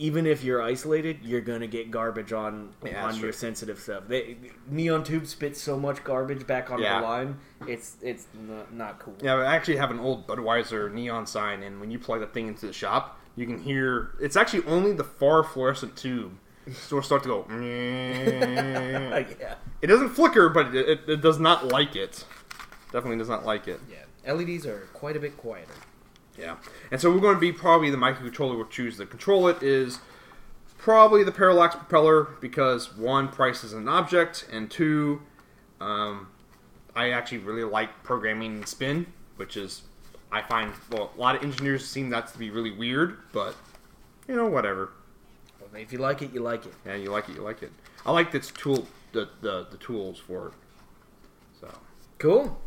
Even 0.00 0.26
if 0.26 0.42
you're 0.42 0.62
isolated, 0.62 1.18
you're 1.22 1.42
gonna 1.42 1.66
get 1.66 1.90
garbage 1.90 2.32
on 2.32 2.70
Yeah, 2.82 3.04
on 3.04 3.12
your 3.16 3.24
true. 3.24 3.32
sensitive 3.32 3.78
stuff. 3.78 4.04
They, 4.08 4.38
neon 4.66 5.04
tube 5.04 5.26
spits 5.26 5.60
so 5.60 5.78
much 5.78 6.02
garbage 6.04 6.46
back 6.46 6.70
on 6.70 6.80
Yeah. 6.80 7.00
the 7.02 7.06
line. 7.06 7.36
It's 7.68 7.96
it's 8.00 8.26
not, 8.32 8.72
not 8.72 8.98
cool. 8.98 9.14
Yeah, 9.20 9.34
I 9.34 9.54
actually 9.54 9.76
have 9.76 9.90
an 9.90 10.00
old 10.00 10.26
Budweiser 10.26 10.90
neon 10.90 11.26
sign, 11.26 11.62
and 11.62 11.80
when 11.80 11.90
you 11.90 11.98
plug 11.98 12.20
that 12.20 12.32
thing 12.32 12.48
into 12.48 12.66
the 12.66 12.72
shop, 12.72 13.20
you 13.36 13.44
can 13.46 13.58
hear. 13.58 14.12
It's 14.22 14.36
actually 14.36 14.64
only 14.64 14.94
the 14.94 15.04
far 15.04 15.44
fluorescent 15.44 15.96
tube. 15.96 16.32
So 16.72 17.02
start 17.02 17.22
to 17.24 17.28
go. 17.28 17.46
yeah. 17.50 19.24
it 19.82 19.86
doesn't 19.86 20.10
flicker, 20.10 20.48
but 20.48 20.74
it, 20.74 20.88
it, 20.88 21.00
it 21.08 21.20
does 21.20 21.38
not 21.38 21.68
like 21.68 21.94
it. 21.94 22.24
Definitely 22.90 23.18
does 23.18 23.28
not 23.28 23.44
like 23.44 23.68
it. 23.68 23.80
Yeah. 23.90 24.32
LEDs 24.32 24.64
are 24.66 24.88
quite 24.94 25.16
a 25.16 25.20
bit 25.20 25.36
quieter. 25.36 25.74
Yeah. 26.40 26.56
And 26.90 27.00
so 27.00 27.12
we're 27.12 27.20
going 27.20 27.34
to 27.34 27.40
be 27.40 27.52
probably 27.52 27.90
the 27.90 27.96
microcontroller 27.96 28.56
we'll 28.56 28.66
choose 28.66 28.96
to 28.96 29.06
control 29.06 29.48
it 29.48 29.62
is 29.62 30.00
probably 30.78 31.22
the 31.22 31.32
parallax 31.32 31.76
propeller 31.76 32.24
because 32.40 32.96
one, 32.96 33.28
price 33.28 33.62
is 33.62 33.74
an 33.74 33.86
object, 33.88 34.48
and 34.50 34.70
two, 34.70 35.20
um, 35.80 36.28
I 36.96 37.10
actually 37.10 37.38
really 37.38 37.64
like 37.64 38.02
programming 38.02 38.64
spin, 38.64 39.06
which 39.36 39.56
is 39.56 39.82
I 40.32 40.42
find 40.42 40.72
well 40.90 41.12
a 41.16 41.20
lot 41.20 41.36
of 41.36 41.42
engineers 41.42 41.86
seem 41.86 42.10
that 42.10 42.28
to 42.28 42.38
be 42.38 42.50
really 42.50 42.72
weird, 42.72 43.18
but 43.32 43.54
you 44.26 44.34
know 44.34 44.46
whatever. 44.46 44.92
Well, 45.60 45.80
if 45.80 45.92
you 45.92 45.98
like 45.98 46.22
it, 46.22 46.32
you 46.32 46.40
like 46.40 46.64
it. 46.66 46.72
Yeah, 46.86 46.94
you 46.94 47.10
like 47.10 47.28
it, 47.28 47.34
you 47.34 47.42
like 47.42 47.62
it. 47.62 47.72
I 48.06 48.12
like 48.12 48.32
this 48.32 48.50
tool, 48.50 48.86
the 49.12 49.28
the, 49.42 49.66
the 49.70 49.76
tools 49.76 50.18
for 50.18 50.48
it. 50.48 50.52
So 51.60 51.68
Cool. 52.18 52.60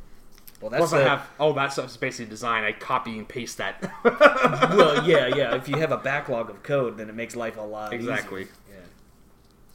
Well, 0.64 0.70
that's 0.70 0.92
plus 0.92 0.94
I 0.94 1.02
have 1.10 1.30
oh 1.42 1.52
that 1.54 1.74
stuff's 1.74 1.98
basically 1.98 2.30
design. 2.30 2.64
I 2.64 2.72
copy 2.72 3.18
and 3.18 3.28
paste 3.28 3.58
that. 3.58 3.84
well, 4.06 5.06
yeah, 5.06 5.28
yeah. 5.36 5.56
If 5.56 5.68
you 5.68 5.76
have 5.76 5.92
a 5.92 5.98
backlog 5.98 6.50
of 6.50 6.64
code, 6.64 6.98
then 6.98 7.10
it 7.10 7.16
makes 7.16 7.36
life 7.36 7.58
a 7.58 7.62
lot 7.62 7.92
Exactly. 7.92 8.44
easier. 8.44 8.54
Yeah. 8.70 8.86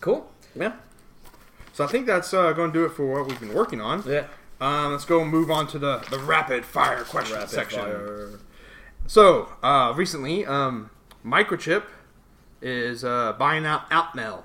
Cool. 0.00 0.30
Yeah. 0.54 0.72
So 1.74 1.84
I 1.84 1.88
think 1.88 2.06
that's 2.06 2.32
uh, 2.32 2.54
going 2.54 2.72
to 2.72 2.78
do 2.78 2.86
it 2.86 2.92
for 2.92 3.04
what 3.06 3.28
we've 3.28 3.38
been 3.38 3.52
working 3.52 3.82
on. 3.82 4.02
Yeah. 4.06 4.28
Um, 4.62 4.92
let's 4.92 5.04
go 5.04 5.22
move 5.26 5.50
on 5.50 5.66
to 5.68 5.78
the, 5.78 5.98
the 6.10 6.18
rapid 6.18 6.64
fire 6.64 7.04
question 7.04 7.34
Rapid 7.36 7.50
section. 7.50 7.80
fire. 7.80 8.40
So 9.06 9.50
uh, 9.62 9.92
recently, 9.94 10.46
um, 10.46 10.88
Microchip 11.22 11.82
is 12.62 13.04
uh, 13.04 13.34
buying 13.34 13.66
out 13.66 13.90
Atmel, 13.90 14.44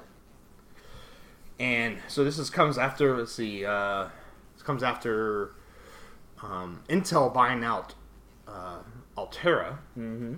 and 1.57 1.99
so 2.09 2.25
this 2.25 2.37
is 2.37 2.49
comes 2.49 2.77
after 2.77 3.17
let's 3.17 3.31
see, 3.31 3.65
uh, 3.65 4.09
this 4.55 4.61
comes 4.63 4.83
after 4.83 5.51
um, 6.43 6.83
Intel 6.89 7.33
buying 7.33 7.63
out 7.63 7.95
uh, 8.47 8.79
Altera. 9.17 9.79
Mm-hmm. 9.97 10.35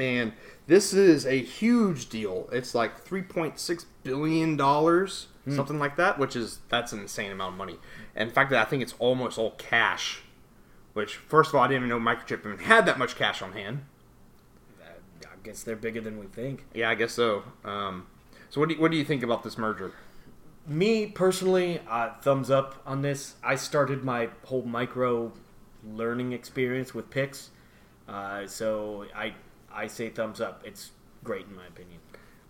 and 0.00 0.32
this 0.66 0.92
is 0.92 1.24
a 1.26 1.40
huge 1.42 2.08
deal. 2.08 2.48
It's 2.52 2.74
like 2.74 2.98
three 2.98 3.22
point 3.22 3.58
six 3.58 3.86
billion 4.02 4.56
dollars, 4.56 5.28
something 5.48 5.78
like 5.78 5.96
that, 5.96 6.18
which 6.18 6.34
is 6.36 6.60
that's 6.68 6.92
an 6.92 7.00
insane 7.00 7.30
amount 7.30 7.52
of 7.52 7.58
money. 7.58 7.76
And 8.16 8.28
in 8.28 8.34
fact, 8.34 8.52
I 8.52 8.64
think 8.64 8.82
it's 8.82 8.94
almost 8.98 9.38
all 9.38 9.52
cash. 9.52 10.22
Which, 10.94 11.16
first 11.16 11.50
of 11.50 11.56
all, 11.56 11.62
I 11.62 11.68
didn't 11.68 11.86
even 11.86 11.88
know 11.88 11.98
Microchip 11.98 12.46
even 12.46 12.58
had 12.58 12.86
that 12.86 12.98
much 12.98 13.16
cash 13.16 13.42
on 13.42 13.52
hand. 13.52 13.84
I 14.80 15.26
guess 15.42 15.62
they're 15.64 15.76
bigger 15.76 16.00
than 16.00 16.18
we 16.18 16.26
think. 16.26 16.64
Yeah, 16.72 16.88
I 16.88 16.94
guess 16.94 17.12
so. 17.12 17.42
Um, 17.64 18.06
so, 18.48 18.60
what 18.60 18.68
do 18.68 18.76
you, 18.76 18.80
what 18.80 18.92
do 18.92 18.96
you 18.96 19.04
think 19.04 19.24
about 19.24 19.42
this 19.42 19.58
merger? 19.58 19.92
Me 20.66 21.06
personally, 21.06 21.80
uh, 21.88 22.10
thumbs 22.22 22.50
up 22.50 22.80
on 22.86 23.02
this. 23.02 23.34
I 23.42 23.56
started 23.56 24.02
my 24.02 24.30
whole 24.44 24.62
micro 24.62 25.32
learning 25.86 26.32
experience 26.32 26.94
with 26.94 27.10
PICs, 27.10 27.48
uh, 28.08 28.46
so 28.46 29.04
I 29.14 29.34
I 29.70 29.88
say 29.88 30.08
thumbs 30.08 30.40
up. 30.40 30.62
It's 30.64 30.92
great 31.22 31.46
in 31.46 31.56
my 31.56 31.66
opinion. 31.66 32.00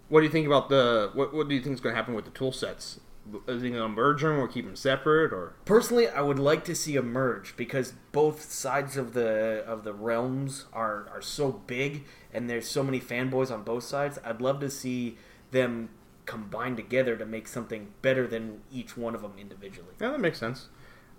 What 0.08 0.20
do 0.20 0.26
you 0.26 0.32
think 0.32 0.46
about 0.46 0.68
the 0.68 1.10
what? 1.14 1.34
What 1.34 1.48
do 1.48 1.56
you 1.56 1.60
think 1.60 1.74
is 1.74 1.80
going 1.80 1.94
to 1.94 1.96
happen 1.96 2.14
with 2.14 2.24
the 2.24 2.30
tool 2.30 2.52
sets? 2.52 3.00
Is 3.48 3.62
he 3.62 3.70
going 3.70 3.82
to 3.82 3.88
merge 3.88 4.20
them 4.20 4.38
or 4.38 4.46
keep 4.46 4.66
them 4.66 4.76
separate? 4.76 5.32
Or 5.32 5.54
Personally, 5.64 6.06
I 6.06 6.20
would 6.20 6.38
like 6.38 6.62
to 6.66 6.74
see 6.74 6.94
a 6.96 7.02
merge 7.02 7.56
because 7.56 7.94
both 8.12 8.42
sides 8.42 8.96
of 8.96 9.14
the 9.14 9.64
of 9.66 9.82
the 9.82 9.94
realms 9.94 10.66
are 10.72 11.08
are 11.12 11.22
so 11.22 11.50
big, 11.66 12.04
and 12.32 12.48
there's 12.48 12.68
so 12.68 12.84
many 12.84 13.00
fanboys 13.00 13.50
on 13.50 13.64
both 13.64 13.82
sides. 13.82 14.18
I'd 14.24 14.40
love 14.40 14.60
to 14.60 14.70
see 14.70 15.16
them 15.50 15.88
combine 16.26 16.76
together 16.76 17.16
to 17.16 17.26
make 17.26 17.46
something 17.48 17.88
better 18.02 18.26
than 18.26 18.60
each 18.72 18.96
one 18.96 19.14
of 19.14 19.22
them 19.22 19.32
individually. 19.38 19.94
yeah, 20.00 20.10
that 20.10 20.20
makes 20.20 20.38
sense. 20.38 20.68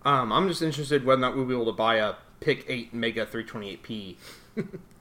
Um, 0.03 0.31
I'm 0.31 0.47
just 0.47 0.61
interested 0.61 1.03
whether 1.05 1.19
or 1.19 1.21
not 1.21 1.35
we'll 1.35 1.45
be 1.45 1.53
able 1.53 1.65
to 1.65 1.71
buy 1.71 1.95
a 1.95 2.13
PIC 2.39 2.65
8 2.67 2.93
Mega 2.93 3.25
328p, 3.25 4.15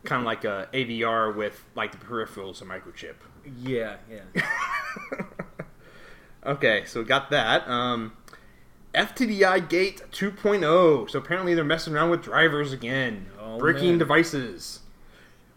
kind 0.04 0.20
of 0.20 0.26
like 0.26 0.44
a 0.44 0.68
AVR 0.72 1.34
with 1.34 1.64
like 1.74 1.92
the 1.92 1.98
peripherals 2.04 2.60
of 2.62 2.68
microchip. 2.68 3.14
Yeah, 3.62 3.96
yeah. 4.10 4.44
Okay, 6.46 6.84
so 6.84 7.00
we 7.00 7.06
got 7.06 7.30
that. 7.30 7.66
Um, 7.68 8.12
FTDI 8.94 9.66
Gate 9.66 10.02
2.0. 10.12 11.08
So 11.10 11.18
apparently 11.18 11.54
they're 11.54 11.64
messing 11.64 11.94
around 11.94 12.10
with 12.10 12.22
drivers 12.22 12.70
again, 12.72 13.26
Oh, 13.40 13.58
breaking 13.58 13.90
man. 13.90 13.98
devices. 13.98 14.80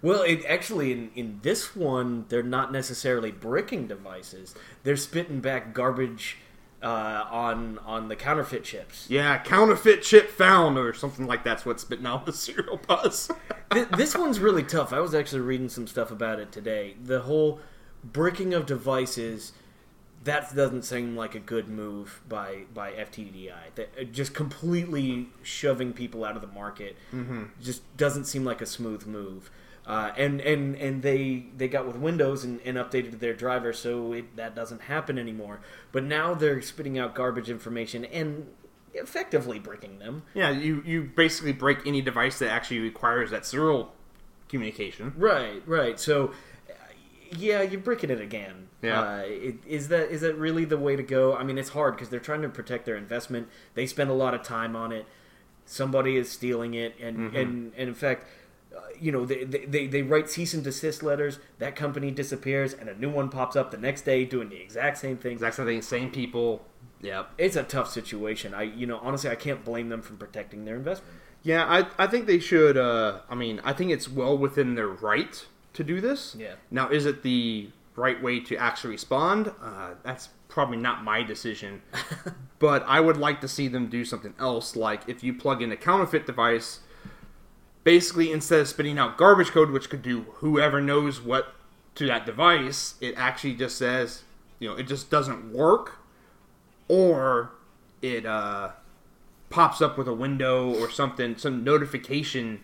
Well, 0.07 0.21
it 0.21 0.45
actually 0.45 0.93
in 0.93 1.11
in 1.15 1.39
this 1.41 1.75
one 1.75 2.23
they're 2.29 2.41
not 2.41 2.71
necessarily 2.71 3.29
bricking 3.29 3.87
devices. 3.87 4.55
They're 4.83 4.95
spitting 4.95 5.41
back 5.41 5.73
garbage 5.73 6.37
uh, 6.81 7.25
on 7.29 7.77
on 7.79 8.07
the 8.07 8.15
counterfeit 8.15 8.63
chips. 8.63 9.07
Yeah, 9.09 9.37
counterfeit 9.39 10.03
chip 10.03 10.29
found 10.29 10.77
or 10.77 10.93
something 10.93 11.27
like 11.27 11.43
that's 11.43 11.65
what's 11.65 11.81
spitting 11.81 12.05
out 12.05 12.25
the 12.25 12.31
serial 12.47 12.77
bus. 12.77 13.29
Th- 13.73 13.89
this 13.97 14.15
one's 14.15 14.39
really 14.39 14.63
tough. 14.63 14.93
I 14.93 15.01
was 15.01 15.13
actually 15.13 15.41
reading 15.41 15.67
some 15.67 15.87
stuff 15.87 16.09
about 16.09 16.39
it 16.39 16.53
today. 16.53 16.95
The 17.03 17.23
whole 17.23 17.59
bricking 18.01 18.53
of 18.53 18.65
devices 18.65 19.51
that 20.23 20.55
doesn't 20.55 20.83
seem 20.83 21.15
like 21.15 21.35
a 21.35 21.39
good 21.39 21.67
move 21.67 22.21
by 22.29 22.63
by 22.73 22.91
FTDI. 22.91 23.75
That 23.75 23.89
uh, 23.99 24.03
just 24.05 24.33
completely 24.33 25.27
shoving 25.43 25.91
people 25.91 26.23
out 26.23 26.37
of 26.37 26.41
the 26.41 26.47
market 26.47 26.95
just 27.61 27.81
doesn't 27.97 28.23
seem 28.23 28.45
like 28.45 28.61
a 28.61 28.65
smooth 28.65 29.05
move. 29.05 29.49
Uh, 29.87 30.11
and 30.17 30.41
and 30.41 30.75
and 30.75 31.01
they 31.01 31.45
they 31.55 31.69
got 31.69 31.87
with 31.87 31.95
Windows 31.95 32.43
and, 32.43 32.59
and 32.65 32.75
updated 32.77 33.19
their 33.19 33.33
driver 33.33 33.71
so 33.71 34.11
it, 34.11 34.35
that 34.35 34.53
doesn't 34.53 34.81
happen 34.81 35.17
anymore. 35.17 35.61
But 35.93 36.03
now 36.03 36.33
they're 36.33 36.61
spitting 36.61 36.99
out 36.99 37.15
garbage 37.15 37.49
information 37.49 38.03
and 38.03 38.47
effectively 38.93 39.59
breaking 39.59 39.99
them. 39.99 40.23
yeah, 40.33 40.49
you, 40.49 40.83
you 40.85 41.03
basically 41.15 41.53
break 41.53 41.85
any 41.87 42.01
device 42.01 42.39
that 42.39 42.49
actually 42.51 42.79
requires 42.79 43.31
that 43.31 43.45
serial 43.45 43.93
communication. 44.49 45.13
Right, 45.15 45.61
right. 45.67 45.99
So, 45.99 46.33
uh, 46.69 46.73
yeah, 47.37 47.61
you're 47.61 47.79
breaking 47.79 48.09
it 48.09 48.19
again. 48.19 48.67
Yeah. 48.81 49.01
Uh, 49.01 49.21
it, 49.25 49.55
is 49.65 49.87
that 49.87 50.09
is 50.11 50.19
that 50.21 50.35
really 50.35 50.65
the 50.65 50.77
way 50.77 50.95
to 50.97 51.03
go? 51.03 51.35
I 51.35 51.43
mean, 51.43 51.57
it's 51.57 51.69
hard 51.69 51.95
because 51.95 52.09
they're 52.09 52.19
trying 52.19 52.41
to 52.41 52.49
protect 52.49 52.85
their 52.85 52.95
investment. 52.97 53.47
They 53.73 53.85
spend 53.85 54.09
a 54.09 54.13
lot 54.13 54.33
of 54.33 54.43
time 54.43 54.75
on 54.75 54.91
it. 54.91 55.05
Somebody 55.65 56.17
is 56.17 56.29
stealing 56.29 56.73
it, 56.73 56.95
and 57.01 57.17
Mm-hmm. 57.17 57.35
and, 57.37 57.73
and 57.77 57.87
in 57.89 57.95
fact. 57.95 58.27
Uh, 58.77 58.81
You 58.99 59.11
know, 59.11 59.25
they, 59.25 59.43
they, 59.43 59.87
they 59.87 60.01
write 60.01 60.29
cease 60.29 60.53
and 60.53 60.63
desist 60.63 61.03
letters. 61.03 61.39
That 61.59 61.75
company 61.75 62.11
disappears, 62.11 62.73
and 62.73 62.89
a 62.89 62.95
new 62.95 63.09
one 63.09 63.29
pops 63.29 63.55
up 63.55 63.71
the 63.71 63.77
next 63.77 64.03
day 64.03 64.25
doing 64.25 64.49
the 64.49 64.61
exact 64.61 64.97
same 64.97 65.17
thing. 65.17 65.33
Exact 65.33 65.55
same 65.55 65.65
thing, 65.65 65.81
same 65.81 66.11
people. 66.11 66.65
Yep. 67.01 67.31
It's 67.37 67.55
a 67.55 67.63
tough 67.63 67.89
situation. 67.89 68.53
I, 68.53 68.63
you 68.63 68.87
know, 68.87 68.99
honestly, 69.01 69.29
I 69.29 69.35
can't 69.35 69.63
blame 69.63 69.89
them 69.89 70.01
for 70.01 70.13
protecting 70.13 70.65
their 70.65 70.75
investment. 70.75 71.13
Yeah, 71.43 71.65
I, 71.65 72.03
I 72.03 72.07
think 72.07 72.25
they 72.25 72.39
should. 72.39 72.77
Uh, 72.77 73.19
I 73.29 73.35
mean, 73.35 73.61
I 73.63 73.73
think 73.73 73.91
it's 73.91 74.09
well 74.09 74.37
within 74.37 74.75
their 74.75 74.87
right 74.87 75.45
to 75.73 75.83
do 75.83 76.01
this. 76.01 76.35
Yeah. 76.37 76.55
Now, 76.71 76.89
is 76.89 77.05
it 77.05 77.23
the 77.23 77.69
right 77.95 78.21
way 78.21 78.39
to 78.39 78.57
actually 78.57 78.91
respond? 78.91 79.51
Uh, 79.61 79.91
that's 80.03 80.29
probably 80.47 80.77
not 80.77 81.03
my 81.03 81.23
decision. 81.23 81.81
but 82.59 82.83
I 82.87 82.99
would 82.99 83.17
like 83.17 83.41
to 83.41 83.47
see 83.47 83.67
them 83.67 83.87
do 83.87 84.03
something 84.05 84.33
else. 84.39 84.75
Like 84.75 85.01
if 85.07 85.23
you 85.23 85.33
plug 85.33 85.61
in 85.61 85.71
a 85.71 85.77
counterfeit 85.77 86.25
device, 86.25 86.79
basically 87.87 88.33
instead 88.33 88.59
of 88.59 88.67
spitting 88.67 88.99
out 88.99 89.17
garbage 89.17 89.51
code, 89.51 89.71
which 89.71 89.89
could 89.89 90.01
do 90.01 90.25
whoever 90.39 90.81
knows 90.81 91.21
what 91.21 91.53
to 91.95 92.05
that 92.05 92.25
device, 92.25 92.95
it 92.99 93.15
actually 93.15 93.53
just 93.53 93.77
says, 93.77 94.23
you 94.59 94.67
know, 94.67 94.75
it 94.75 94.89
just 94.89 95.09
doesn't 95.09 95.53
work, 95.53 95.99
or 96.89 97.51
it 98.01 98.25
uh, 98.25 98.71
pops 99.49 99.81
up 99.81 99.97
with 99.97 100.05
a 100.05 100.13
window 100.13 100.75
or 100.75 100.91
something, 100.91 101.37
some 101.37 101.63
notification 101.63 102.61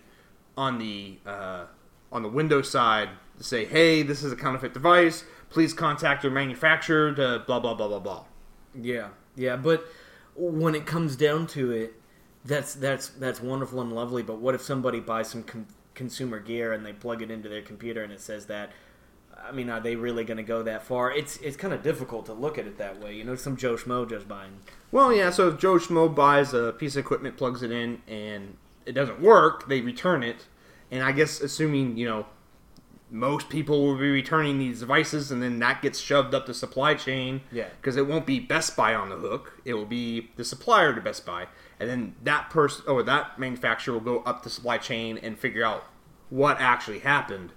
on 0.58 0.78
the 0.78 1.16
uh, 1.26 1.68
on 2.12 2.22
the 2.22 2.28
window 2.28 2.62
side 2.62 3.08
to 3.38 3.46
say, 3.46 3.64
hey, 3.64 4.04
this 4.04 4.24
is 4.24 4.34
a 4.34 4.36
counterfeit 4.36 4.74
device. 4.74 5.24
Please 5.50 5.72
contact 5.74 6.26
your 6.26 6.34
manufacturer 6.34 7.14
to 7.14 7.42
blah 7.48 7.62
blah 7.62 7.74
blah 7.74 7.88
blah 7.88 8.00
blah. 8.00 8.26
Yeah, 8.76 9.08
yeah, 9.38 9.56
but 9.56 9.86
when 10.36 10.76
it 10.76 10.86
comes 10.86 11.16
down 11.16 11.48
to 11.48 11.72
it, 11.72 11.94
that's 12.46 12.74
that's 12.76 13.10
that's 13.10 13.42
wonderful 13.42 13.82
and 13.82 13.94
lovely. 13.94 14.24
But 14.24 14.40
what 14.40 14.56
if 14.56 14.62
somebody 14.62 15.00
buys 15.00 15.30
some 15.30 15.44
con- 15.44 15.68
consumer 15.94 16.40
gear 16.40 16.74
and 16.74 16.86
they 16.86 16.94
plug 16.94 17.22
it 17.22 17.32
into 17.32 17.50
their 17.50 17.62
computer 17.62 18.04
and 18.04 18.12
it 18.12 18.22
says 18.22 18.46
that? 18.48 18.72
I 19.46 19.52
mean, 19.52 19.70
are 19.70 19.82
they 19.82 19.96
really 19.96 20.24
going 20.24 20.38
to 20.38 20.44
go 20.44 20.64
that 20.64 20.84
far? 20.84 21.12
It's 21.12 21.38
it's 21.38 21.58
kind 21.58 21.74
of 21.74 21.84
difficult 21.84 22.26
to 22.28 22.34
look 22.34 22.58
at 22.58 22.66
it 22.66 22.78
that 22.78 23.00
way. 23.00 23.16
You 23.16 23.24
know, 23.24 23.36
some 23.36 23.58
Joe 23.58 23.76
Schmo 23.76 24.10
just 24.10 24.28
buying. 24.28 24.52
Well, 24.92 25.14
yeah. 25.14 25.32
So 25.32 25.50
if 25.50 25.60
Joe 25.60 25.76
Schmo 25.76 26.14
buys 26.14 26.54
a 26.54 26.72
piece 26.74 26.96
of 26.96 27.02
equipment, 27.02 27.38
plugs 27.38 27.64
it 27.64 27.72
in, 27.72 28.02
and 28.08 28.58
it 28.86 28.94
doesn't 28.94 29.22
work, 29.22 29.68
they 29.68 29.82
return 29.82 30.24
it. 30.24 30.48
And 30.92 31.04
I 31.04 31.12
guess 31.12 31.42
assuming 31.42 31.98
you 31.98 32.08
know 32.08 32.26
most 33.14 33.48
people 33.48 33.86
will 33.86 33.96
be 33.96 34.10
returning 34.10 34.58
these 34.58 34.80
devices, 34.80 35.32
and 35.32 35.42
then 35.42 35.60
that 35.60 35.84
gets 35.84 36.00
shoved 36.00 36.34
up 36.34 36.48
the 36.48 36.54
supply 36.54 36.96
chain. 36.96 37.42
Yeah. 37.52 37.68
Because 37.80 37.96
it 37.96 38.08
won't 38.08 38.26
be 38.26 38.40
Best 38.40 38.76
Buy 38.76 38.96
on 38.96 39.10
the 39.10 39.16
hook; 39.16 39.62
it 39.64 39.76
will 39.76 39.86
be 39.86 40.32
the 40.36 40.44
supplier 40.44 40.96
to 40.96 41.00
Best 41.00 41.24
Buy, 41.24 41.46
and 41.80 41.88
then 41.88 42.16
that 42.24 42.50
person 42.50 42.84
or 42.88 43.04
that 43.04 43.38
manufacturer 43.38 43.94
will 43.94 44.02
go 44.02 44.20
up 44.24 44.42
the 44.42 44.50
supply 44.50 44.80
chain 44.80 45.20
and 45.20 45.38
figure 45.38 45.64
out 45.64 45.84
what 46.32 46.60
actually 46.60 47.00
happened. 47.00 47.52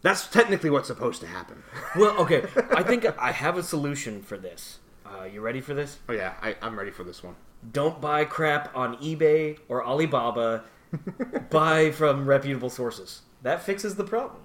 That's 0.00 0.28
technically 0.28 0.70
what's 0.70 0.86
supposed 0.86 1.20
to 1.22 1.26
happen. 1.26 1.64
Well, 1.96 2.16
okay, 2.18 2.44
I 2.70 2.84
think 2.84 3.04
I 3.18 3.32
have 3.32 3.58
a 3.58 3.62
solution 3.62 4.22
for 4.22 4.38
this. 4.38 4.78
Uh, 5.04 5.24
you 5.24 5.40
ready 5.40 5.60
for 5.60 5.74
this? 5.74 5.98
oh 6.08 6.12
yeah, 6.12 6.34
I, 6.40 6.56
I'm 6.62 6.78
ready 6.78 6.92
for 6.92 7.02
this 7.02 7.22
one. 7.22 7.34
Don't 7.72 8.00
buy 8.00 8.24
crap 8.24 8.74
on 8.76 8.96
eBay 8.98 9.58
or 9.68 9.84
Alibaba. 9.84 10.62
buy 11.50 11.90
from 11.90 12.26
reputable 12.26 12.70
sources. 12.70 13.22
That 13.42 13.62
fixes 13.62 13.96
the 13.96 14.04
problem. 14.04 14.41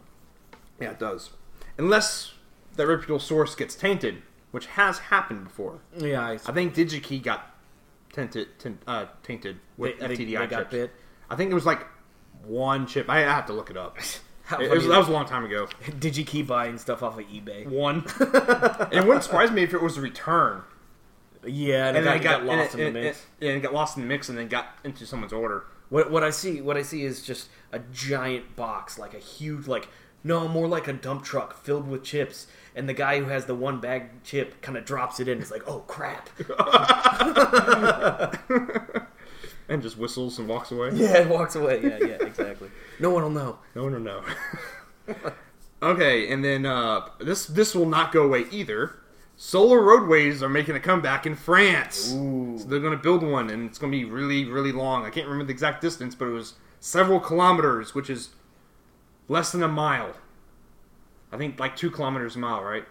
Yeah, 0.80 0.92
it 0.92 1.00
does. 1.00 1.32
Unless 1.78 2.34
that 2.76 2.88
reputable 2.88 3.20
source 3.20 3.56
gets 3.56 3.76
tainted, 3.76 4.22
which 4.52 4.66
has 4.68 5.00
happened 5.00 5.46
before. 5.46 5.80
Yeah, 5.98 6.22
I, 6.22 6.34
I 6.34 6.38
think 6.52 6.74
DigiKey 6.76 7.22
got 7.24 7.56
tainted, 8.14 8.58
taint, 8.60 8.82
uh, 8.88 9.06
tainted 9.24 9.60
with 9.78 10.00
They- 10.00 10.08
they- 10.08 10.16
FTDI 10.16 10.40
they 10.40 10.48
got 10.48 10.60
chips. 10.60 10.72
bit? 10.72 10.92
I 11.30 11.36
think 11.36 11.52
it 11.52 11.54
was 11.56 11.66
like 11.66 11.86
one 12.44 12.88
chip. 12.88 13.10
I 13.10 13.20
have 13.20 13.46
to 13.48 13.54
look 13.54 13.70
it 13.70 13.78
up. 13.78 13.98
It 14.62 14.72
was, 14.72 14.88
that 14.88 14.98
was 14.98 15.10
a 15.10 15.12
long 15.12 15.26
time 15.26 15.44
ago. 15.44 15.68
Keep 16.00 16.48
buying 16.48 16.78
stuff 16.78 17.04
off 17.04 17.20
of 17.20 17.26
eBay? 17.26 17.68
One. 17.68 18.06
and 18.22 18.94
it 18.94 19.06
wouldn't 19.06 19.26
surprise 19.26 19.52
me 19.52 19.62
if 19.64 19.74
it 19.74 19.82
was 19.82 19.98
a 19.98 20.02
return. 20.02 20.62
Yeah, 21.46 21.88
and, 21.90 21.98
And 21.98 22.06
it 22.06 22.10
then 22.10 22.22
got, 22.22 22.22
it 22.22 22.24
got, 22.24 22.46
got 22.46 22.58
lost 22.58 22.74
and 22.76 22.82
in 22.82 22.88
it, 22.88 22.94
the 22.94 23.00
mix. 23.02 23.18
it- 23.18 23.26
yeah, 23.46 23.50
and 23.52 23.58
it 23.58 23.62
got 23.62 23.74
lost 23.74 23.98
in 23.98 24.04
the 24.04 24.08
mix 24.08 24.30
and 24.30 24.38
then 24.38 24.48
got 24.48 24.68
into 24.86 25.06
someone's 25.06 25.34
order. 25.34 25.66
What 25.90 26.12
what 26.12 26.24
I 26.24 26.30
see 26.30 26.62
what 26.62 26.78
I 26.78 26.82
see 26.84 27.04
is 27.04 27.22
just 27.24 27.50
a 27.74 27.80
giant 27.92 28.56
box, 28.56 28.98
like 28.98 29.14
a 29.14 29.20
huge 29.20 29.68
like 29.68 29.90
no 30.28 30.48
more 30.48 30.68
like 30.68 30.88
a 30.88 30.94
dump 30.94 31.24
truck 31.24 31.64
filled 31.64 31.88
with 31.88 32.04
chips, 32.04 32.48
and 32.76 32.88
the 32.88 32.94
guy 32.94 33.20
who 33.20 33.26
has 33.26 33.46
the 33.46 33.56
one 33.56 33.80
bag 33.80 34.24
chip 34.24 34.62
kind 34.62 34.78
of 34.78 34.86
drops 34.86 35.20
it 35.20 35.28
in. 35.28 35.42
It's 35.42 35.52
like 35.52 35.68
oh 35.68 35.80
crap. 35.88 36.30
And 39.70 39.82
just 39.82 39.98
whistles 39.98 40.40
and 40.40 40.48
walks 40.48 40.72
away. 40.72 40.92
yeah, 40.94 41.18
it 41.18 41.28
walks 41.28 41.56
away. 41.56 41.82
Yeah, 41.84 41.98
yeah, 42.00 42.26
exactly. 42.26 42.70
No 43.00 43.10
one 43.10 43.24
will 43.24 43.30
know. 43.30 43.60
No, 43.76 43.84
one 43.84 43.94
will 43.94 44.00
know. 44.00 44.24
okay, 45.84 46.32
and 46.32 46.44
then 46.44 46.66
uh, 46.66 47.02
this 47.20 47.48
this 47.48 47.76
will 47.76 47.86
not 47.86 48.14
go 48.14 48.24
away 48.24 48.46
either. 48.50 48.96
Solar 49.36 49.82
roadways 49.82 50.42
are 50.42 50.50
making 50.50 50.76
a 50.76 50.80
comeback 50.80 51.26
in 51.26 51.36
France. 51.36 52.14
Ooh. 52.14 52.58
So 52.58 52.66
they're 52.66 52.80
going 52.80 52.98
to 52.98 53.04
build 53.04 53.22
one, 53.22 53.50
and 53.50 53.70
it's 53.70 53.78
going 53.78 53.92
to 53.92 53.98
be 53.98 54.06
really, 54.06 54.46
really 54.46 54.72
long. 54.72 55.06
I 55.06 55.10
can't 55.10 55.28
remember 55.28 55.46
the 55.46 55.54
exact 55.54 55.82
distance, 55.82 56.16
but 56.16 56.26
it 56.26 56.32
was 56.32 56.54
several 56.80 57.20
kilometers, 57.20 57.94
which 57.94 58.10
is 58.10 58.30
less 59.28 59.52
than 59.52 59.64
a 59.64 59.68
mile. 59.68 60.14
I 61.32 61.38
think 61.38 61.60
like 61.60 61.76
two 61.76 61.92
kilometers 61.92 62.36
a 62.36 62.40
mile, 62.40 62.64
right? 62.64 62.86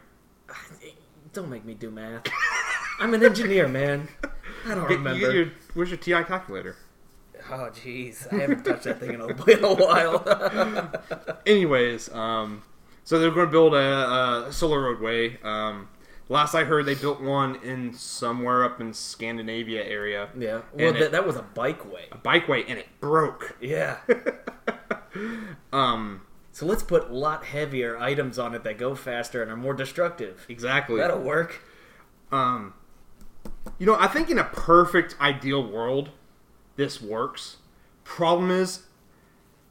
Don't 1.32 1.50
make 1.50 1.64
me 1.64 1.74
do 1.74 1.90
math. 1.90 2.22
I'm 3.00 3.12
an 3.14 3.22
engineer, 3.24 3.68
man. 3.68 4.08
I 4.66 4.74
don't 4.74 4.82
Get- 4.88 4.90
you 4.92 4.96
remember. 4.96 5.20
get 5.20 5.34
your- 5.34 5.50
where's 5.74 5.90
your 5.90 5.98
TI 5.98 6.24
calculator? 6.24 6.76
Oh 7.50 7.70
jeez, 7.72 8.32
I 8.32 8.38
haven't 8.40 8.64
touched 8.64 8.84
that 8.84 8.98
thing 8.98 9.12
in 9.14 9.20
a, 9.20 9.26
in 9.50 9.64
a 9.64 9.74
while. 9.74 11.38
Anyways, 11.46 12.10
um, 12.12 12.62
so 13.04 13.18
they're 13.18 13.30
going 13.30 13.46
to 13.46 13.52
build 13.52 13.74
a, 13.74 14.46
a 14.48 14.52
solar 14.52 14.80
roadway. 14.82 15.38
Um, 15.42 15.88
last 16.30 16.54
I 16.54 16.64
heard, 16.64 16.86
they 16.86 16.94
built 16.94 17.20
one 17.20 17.56
in 17.62 17.92
somewhere 17.92 18.64
up 18.64 18.80
in 18.80 18.92
Scandinavia 18.94 19.84
area. 19.84 20.30
yeah, 20.36 20.62
well, 20.72 20.88
And 20.88 20.96
that, 20.96 21.02
it- 21.02 21.12
that 21.12 21.26
was 21.26 21.36
a 21.36 21.44
bikeway. 21.54 22.10
a 22.10 22.18
bikeway, 22.18 22.64
and 22.66 22.78
it 22.78 22.86
broke. 23.00 23.56
Yeah. 23.60 23.98
Um, 25.72 26.22
So 26.56 26.64
let's 26.64 26.82
put 26.82 27.10
a 27.10 27.12
lot 27.12 27.44
heavier 27.44 27.98
items 27.98 28.38
on 28.38 28.54
it 28.54 28.64
that 28.64 28.78
go 28.78 28.94
faster 28.94 29.42
and 29.42 29.50
are 29.50 29.58
more 29.58 29.74
destructive. 29.74 30.46
exactly. 30.48 30.96
That'll 30.96 31.20
work. 31.20 31.60
Um, 32.32 32.72
you 33.78 33.84
know, 33.84 33.94
I 34.00 34.06
think 34.06 34.30
in 34.30 34.38
a 34.38 34.44
perfect 34.44 35.16
ideal 35.20 35.62
world, 35.70 36.08
this 36.76 37.02
works. 37.02 37.58
Problem 38.04 38.50
is, 38.50 38.84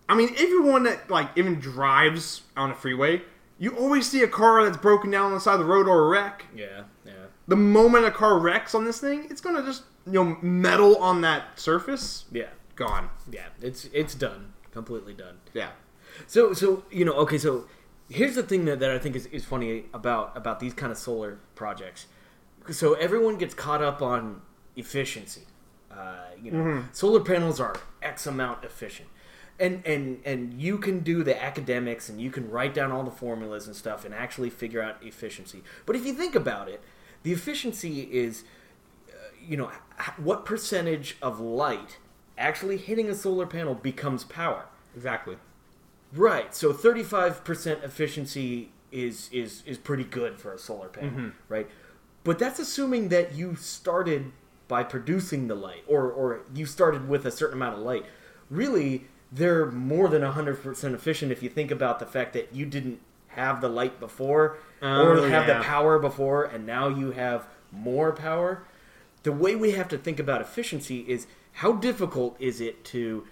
I 0.07 0.13
mean, 0.13 0.29
everyone 0.37 0.83
that 0.83 1.09
like 1.09 1.29
even 1.35 1.55
drives 1.59 2.43
on 2.55 2.69
a 2.69 2.75
freeway, 2.75 3.23
you 3.57 3.75
always 3.75 4.07
see 4.07 4.21
a 4.21 4.27
car 4.27 4.63
that's 4.63 4.77
broken 4.77 5.09
down 5.09 5.25
on 5.25 5.31
the 5.31 5.39
side 5.39 5.53
of 5.53 5.61
the 5.61 5.65
road 5.65 5.87
or 5.87 6.03
a 6.05 6.07
wreck. 6.07 6.45
Yeah, 6.55 6.83
yeah. 7.03 7.13
The 7.47 7.55
moment 7.55 8.05
a 8.05 8.11
car 8.11 8.37
wrecks 8.37 8.75
on 8.75 8.85
this 8.85 8.99
thing, 8.99 9.25
it's 9.31 9.41
gonna 9.41 9.63
just 9.63 9.85
you 10.05 10.23
know 10.23 10.37
metal 10.39 10.97
on 10.97 11.21
that 11.21 11.59
surface, 11.59 12.25
Yeah. 12.31 12.49
gone. 12.75 13.09
Yeah. 13.31 13.47
It's 13.59 13.85
it's 13.91 14.13
done. 14.13 14.53
Completely 14.71 15.15
done. 15.15 15.39
Yeah. 15.51 15.71
So 16.27 16.53
so 16.53 16.83
you 16.91 17.05
know, 17.05 17.13
okay, 17.13 17.37
so 17.37 17.65
here's 18.09 18.35
the 18.35 18.43
thing 18.43 18.65
that, 18.65 18.79
that 18.79 18.91
I 18.91 18.99
think 18.99 19.15
is, 19.15 19.25
is 19.27 19.45
funny 19.45 19.85
about 19.93 20.35
about 20.35 20.59
these 20.59 20.73
kind 20.73 20.91
of 20.91 20.97
solar 20.97 21.39
projects. 21.55 22.07
So 22.71 22.93
everyone 22.93 23.37
gets 23.37 23.53
caught 23.53 23.83
up 23.83 24.01
on 24.01 24.41
efficiency. 24.75 25.43
Uh, 25.91 26.25
you 26.41 26.51
know, 26.51 26.83
solar 26.91 27.21
panels 27.21 27.59
are 27.59 27.75
X 28.01 28.27
amount 28.27 28.63
efficient. 28.63 29.09
And, 29.57 29.85
and 29.85 30.19
and 30.25 30.61
you 30.61 30.77
can 30.77 30.99
do 30.99 31.23
the 31.23 31.41
academics 31.41 32.09
and 32.09 32.19
you 32.19 32.29
can 32.29 32.49
write 32.49 32.73
down 32.73 32.91
all 32.91 33.03
the 33.03 33.11
formulas 33.11 33.67
and 33.67 33.75
stuff 33.75 34.03
and 34.03 34.13
actually 34.13 34.49
figure 34.49 34.81
out 34.81 34.97
efficiency. 35.01 35.63
But 35.85 35.95
if 35.95 36.05
you 36.05 36.13
think 36.13 36.35
about 36.35 36.67
it, 36.67 36.81
the 37.23 37.31
efficiency 37.31 38.01
is 38.01 38.43
you 39.47 39.57
know, 39.57 39.71
what 40.17 40.45
percentage 40.45 41.17
of 41.21 41.39
light 41.39 41.97
actually 42.37 42.77
hitting 42.77 43.09
a 43.09 43.15
solar 43.15 43.45
panel 43.45 43.75
becomes 43.75 44.23
power? 44.23 44.65
Exactly. 44.95 45.37
Right. 46.15 46.55
So 46.55 46.73
35% 46.73 47.83
efficiency 47.83 48.71
is 48.91 49.29
is 49.31 49.63
is 49.65 49.77
pretty 49.77 50.05
good 50.05 50.39
for 50.39 50.53
a 50.53 50.57
solar 50.57 50.87
panel, 50.87 51.09
mm-hmm. 51.09 51.29
right? 51.49 51.67
But 52.23 52.39
that's 52.39 52.59
assuming 52.59 53.09
that 53.09 53.33
you 53.33 53.55
started 53.55 54.31
by 54.67 54.83
producing 54.83 55.47
the 55.47 55.55
light 55.55 55.83
or 55.87 56.09
or 56.11 56.41
you 56.53 56.65
started 56.65 57.09
with 57.09 57.25
a 57.25 57.31
certain 57.31 57.57
amount 57.57 57.77
of 57.77 57.81
light. 57.81 58.05
Really, 58.49 59.05
they're 59.31 59.69
more 59.71 60.07
than 60.07 60.21
100% 60.21 60.93
efficient 60.93 61.31
if 61.31 61.41
you 61.43 61.49
think 61.49 61.71
about 61.71 61.99
the 61.99 62.05
fact 62.05 62.33
that 62.33 62.53
you 62.53 62.65
didn't 62.65 62.99
have 63.29 63.59
the 63.59 63.67
light 63.67 63.99
before 63.99 64.57
Oh, 64.81 65.07
or 65.07 65.29
have 65.29 65.47
yeah. 65.47 65.57
the 65.57 65.63
power 65.63 65.97
before 65.97 66.43
and 66.43 66.65
now 66.65 66.87
you 66.87 67.11
have 67.11 67.47
more 67.71 68.11
power. 68.11 68.63
The 69.23 69.31
way 69.31 69.55
we 69.55 69.71
have 69.71 69.87
to 69.89 69.97
think 69.97 70.19
about 70.19 70.41
efficiency 70.41 70.99
is 71.07 71.27
how 71.53 71.73
difficult 71.73 72.35
is 72.39 72.61
it 72.61 72.85
to 72.85 73.25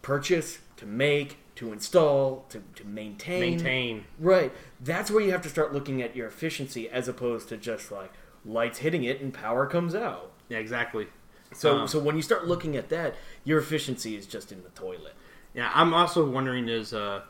purchase, 0.00 0.58
to 0.78 0.86
make, 0.86 1.38
to 1.62 1.72
install, 1.72 2.44
to, 2.48 2.62
to 2.74 2.84
maintain. 2.84 3.40
Maintain. 3.40 4.04
Right. 4.18 4.52
That's 4.80 5.10
where 5.10 5.22
you 5.22 5.30
have 5.32 5.42
to 5.42 5.48
start 5.48 5.72
looking 5.72 6.02
at 6.02 6.16
your 6.16 6.26
efficiency 6.26 6.88
as 6.88 7.08
opposed 7.08 7.48
to 7.50 7.56
just 7.56 7.92
like 7.92 8.12
lights 8.44 8.78
hitting 8.78 9.04
it 9.04 9.20
and 9.20 9.32
power 9.32 9.66
comes 9.66 9.94
out. 9.94 10.32
Yeah. 10.48 10.58
Exactly. 10.58 11.06
So 11.54 11.78
Um, 11.78 11.88
so 11.88 11.98
when 11.98 12.16
you 12.16 12.22
start 12.22 12.46
looking 12.48 12.76
at 12.76 12.88
that, 12.88 13.14
your 13.44 13.58
efficiency 13.58 14.16
is 14.16 14.26
just 14.26 14.52
in 14.52 14.62
the 14.62 14.70
toilet. 14.70 15.14
Yeah, 15.54 15.70
I'm 15.74 15.92
also 15.92 16.28
wondering 16.28 16.68
is, 16.68 16.94
uh, 16.94 17.22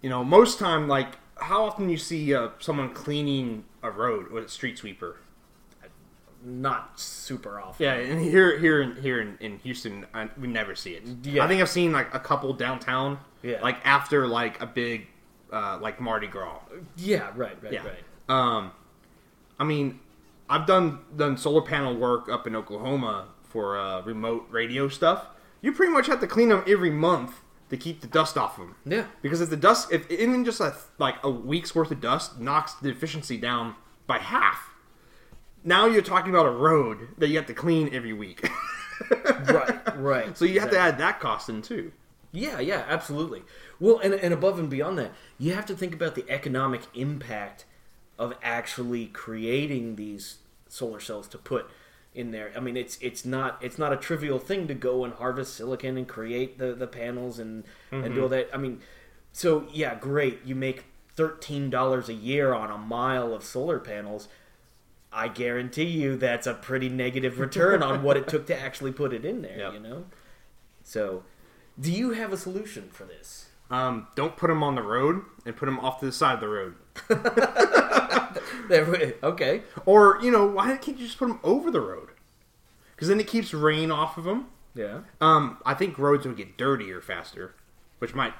you 0.00 0.08
know, 0.08 0.24
most 0.24 0.58
time, 0.58 0.88
like, 0.88 1.18
how 1.36 1.66
often 1.66 1.90
you 1.90 1.98
see 1.98 2.34
uh, 2.34 2.48
someone 2.58 2.94
cleaning 2.94 3.64
a 3.82 3.90
road 3.90 4.30
with 4.30 4.44
a 4.44 4.48
street 4.48 4.78
sweeper? 4.78 5.20
Not 6.42 6.98
super 6.98 7.60
often. 7.60 7.84
Yeah, 7.84 7.94
and 7.94 8.20
here, 8.22 8.58
here, 8.58 8.80
in, 8.80 8.96
here 8.96 9.20
in, 9.20 9.36
in 9.40 9.58
Houston, 9.58 10.06
I, 10.14 10.28
we 10.40 10.48
never 10.48 10.74
see 10.74 10.92
it. 10.92 11.02
Yeah. 11.24 11.44
I 11.44 11.48
think 11.48 11.60
I've 11.60 11.68
seen 11.68 11.92
like 11.92 12.14
a 12.14 12.20
couple 12.20 12.52
downtown. 12.54 13.18
Yeah. 13.42 13.60
Like 13.62 13.78
after 13.84 14.26
like 14.26 14.60
a 14.60 14.66
big, 14.66 15.06
uh, 15.52 15.78
like 15.80 16.00
Mardi 16.00 16.26
Gras. 16.26 16.60
Yeah, 16.96 17.30
right, 17.36 17.56
right, 17.62 17.72
Yeah. 17.72 17.84
right. 17.86 18.04
Um, 18.28 18.72
I 19.58 19.64
mean, 19.64 20.00
I've 20.50 20.66
done 20.66 21.00
done 21.16 21.36
solar 21.36 21.62
panel 21.62 21.96
work 21.96 22.28
up 22.28 22.46
in 22.46 22.54
Oklahoma 22.56 23.28
for 23.42 23.78
uh, 23.78 24.02
remote 24.02 24.46
radio 24.50 24.88
stuff. 24.88 25.26
You 25.60 25.72
pretty 25.72 25.92
much 25.92 26.06
have 26.06 26.20
to 26.20 26.26
clean 26.26 26.50
them 26.50 26.62
every 26.66 26.90
month 26.90 27.40
to 27.70 27.76
keep 27.76 28.00
the 28.00 28.06
dust 28.06 28.38
off 28.38 28.56
them. 28.56 28.76
Yeah. 28.84 29.06
Because 29.22 29.40
if 29.40 29.50
the 29.50 29.56
dust, 29.56 29.92
if 29.92 30.10
even 30.10 30.44
just 30.44 30.60
a 30.60 30.74
like 30.98 31.16
a 31.22 31.30
week's 31.30 31.74
worth 31.74 31.90
of 31.90 32.00
dust 32.00 32.38
knocks 32.40 32.74
the 32.74 32.90
efficiency 32.90 33.36
down 33.36 33.74
by 34.06 34.18
half, 34.18 34.70
now 35.64 35.86
you're 35.86 36.02
talking 36.02 36.30
about 36.30 36.46
a 36.46 36.50
road 36.50 37.08
that 37.18 37.28
you 37.28 37.36
have 37.36 37.46
to 37.46 37.54
clean 37.54 37.92
every 37.92 38.12
week. 38.12 38.48
right, 39.50 39.96
right. 39.96 40.36
so 40.38 40.44
you 40.44 40.60
have 40.60 40.70
to 40.70 40.78
add 40.78 40.98
that 40.98 41.20
cost 41.20 41.48
in 41.48 41.62
too. 41.62 41.92
Yeah, 42.32 42.60
yeah, 42.60 42.84
absolutely. 42.88 43.42
Well, 43.80 43.98
and, 43.98 44.14
and 44.14 44.34
above 44.34 44.58
and 44.58 44.68
beyond 44.68 44.98
that, 44.98 45.12
you 45.38 45.54
have 45.54 45.66
to 45.66 45.74
think 45.74 45.94
about 45.94 46.14
the 46.14 46.24
economic 46.28 46.82
impact 46.94 47.64
of 48.18 48.34
actually 48.42 49.06
creating 49.06 49.96
these 49.96 50.38
solar 50.68 51.00
cells 51.00 51.28
to 51.28 51.38
put 51.38 51.70
in 52.14 52.32
there. 52.32 52.52
I 52.56 52.60
mean, 52.60 52.76
it's 52.76 52.98
it's 53.00 53.24
not 53.24 53.58
it's 53.62 53.78
not 53.78 53.92
a 53.92 53.96
trivial 53.96 54.38
thing 54.38 54.66
to 54.68 54.74
go 54.74 55.04
and 55.04 55.14
harvest 55.14 55.54
silicon 55.54 55.96
and 55.96 56.06
create 56.06 56.58
the, 56.58 56.74
the 56.74 56.86
panels 56.86 57.38
and 57.38 57.64
and 57.90 58.02
do 58.02 58.10
mm-hmm. 58.10 58.22
all 58.22 58.28
that. 58.28 58.50
I 58.52 58.56
mean, 58.56 58.80
so 59.32 59.66
yeah, 59.72 59.94
great. 59.94 60.40
You 60.44 60.54
make 60.54 60.84
thirteen 61.16 61.70
dollars 61.70 62.08
a 62.08 62.14
year 62.14 62.52
on 62.52 62.70
a 62.70 62.78
mile 62.78 63.32
of 63.32 63.44
solar 63.44 63.78
panels. 63.78 64.28
I 65.10 65.28
guarantee 65.28 65.84
you 65.84 66.16
that's 66.16 66.46
a 66.46 66.54
pretty 66.54 66.90
negative 66.90 67.38
return 67.38 67.82
on 67.82 68.02
what 68.02 68.18
it 68.18 68.28
took 68.28 68.46
to 68.48 68.60
actually 68.60 68.92
put 68.92 69.14
it 69.14 69.24
in 69.24 69.40
there. 69.40 69.58
Yep. 69.58 69.72
You 69.74 69.80
know, 69.80 70.04
so 70.82 71.22
do 71.80 71.92
you 71.92 72.10
have 72.10 72.32
a 72.32 72.36
solution 72.36 72.88
for 72.90 73.04
this? 73.04 73.48
Um, 73.70 74.06
don't 74.14 74.36
put 74.36 74.48
them 74.48 74.62
on 74.62 74.74
the 74.74 74.82
road 74.82 75.22
and 75.44 75.56
put 75.56 75.66
them 75.66 75.78
off 75.80 76.00
to 76.00 76.06
the 76.06 76.12
side 76.12 76.34
of 76.34 76.40
the 76.40 76.48
road. 76.48 76.74
Okay. 79.22 79.62
Or 79.86 80.18
you 80.22 80.30
know, 80.30 80.46
why 80.46 80.76
can't 80.76 80.98
you 80.98 81.06
just 81.06 81.18
put 81.18 81.28
them 81.28 81.40
over 81.42 81.70
the 81.70 81.80
road? 81.80 82.08
Because 82.94 83.08
then 83.08 83.20
it 83.20 83.26
keeps 83.26 83.54
rain 83.54 83.90
off 83.90 84.18
of 84.18 84.24
them. 84.24 84.46
Yeah. 84.74 85.00
Um, 85.20 85.58
I 85.64 85.74
think 85.74 85.98
roads 85.98 86.26
would 86.26 86.36
get 86.36 86.56
dirtier 86.56 87.00
faster, 87.00 87.54
which 87.98 88.14
might 88.14 88.34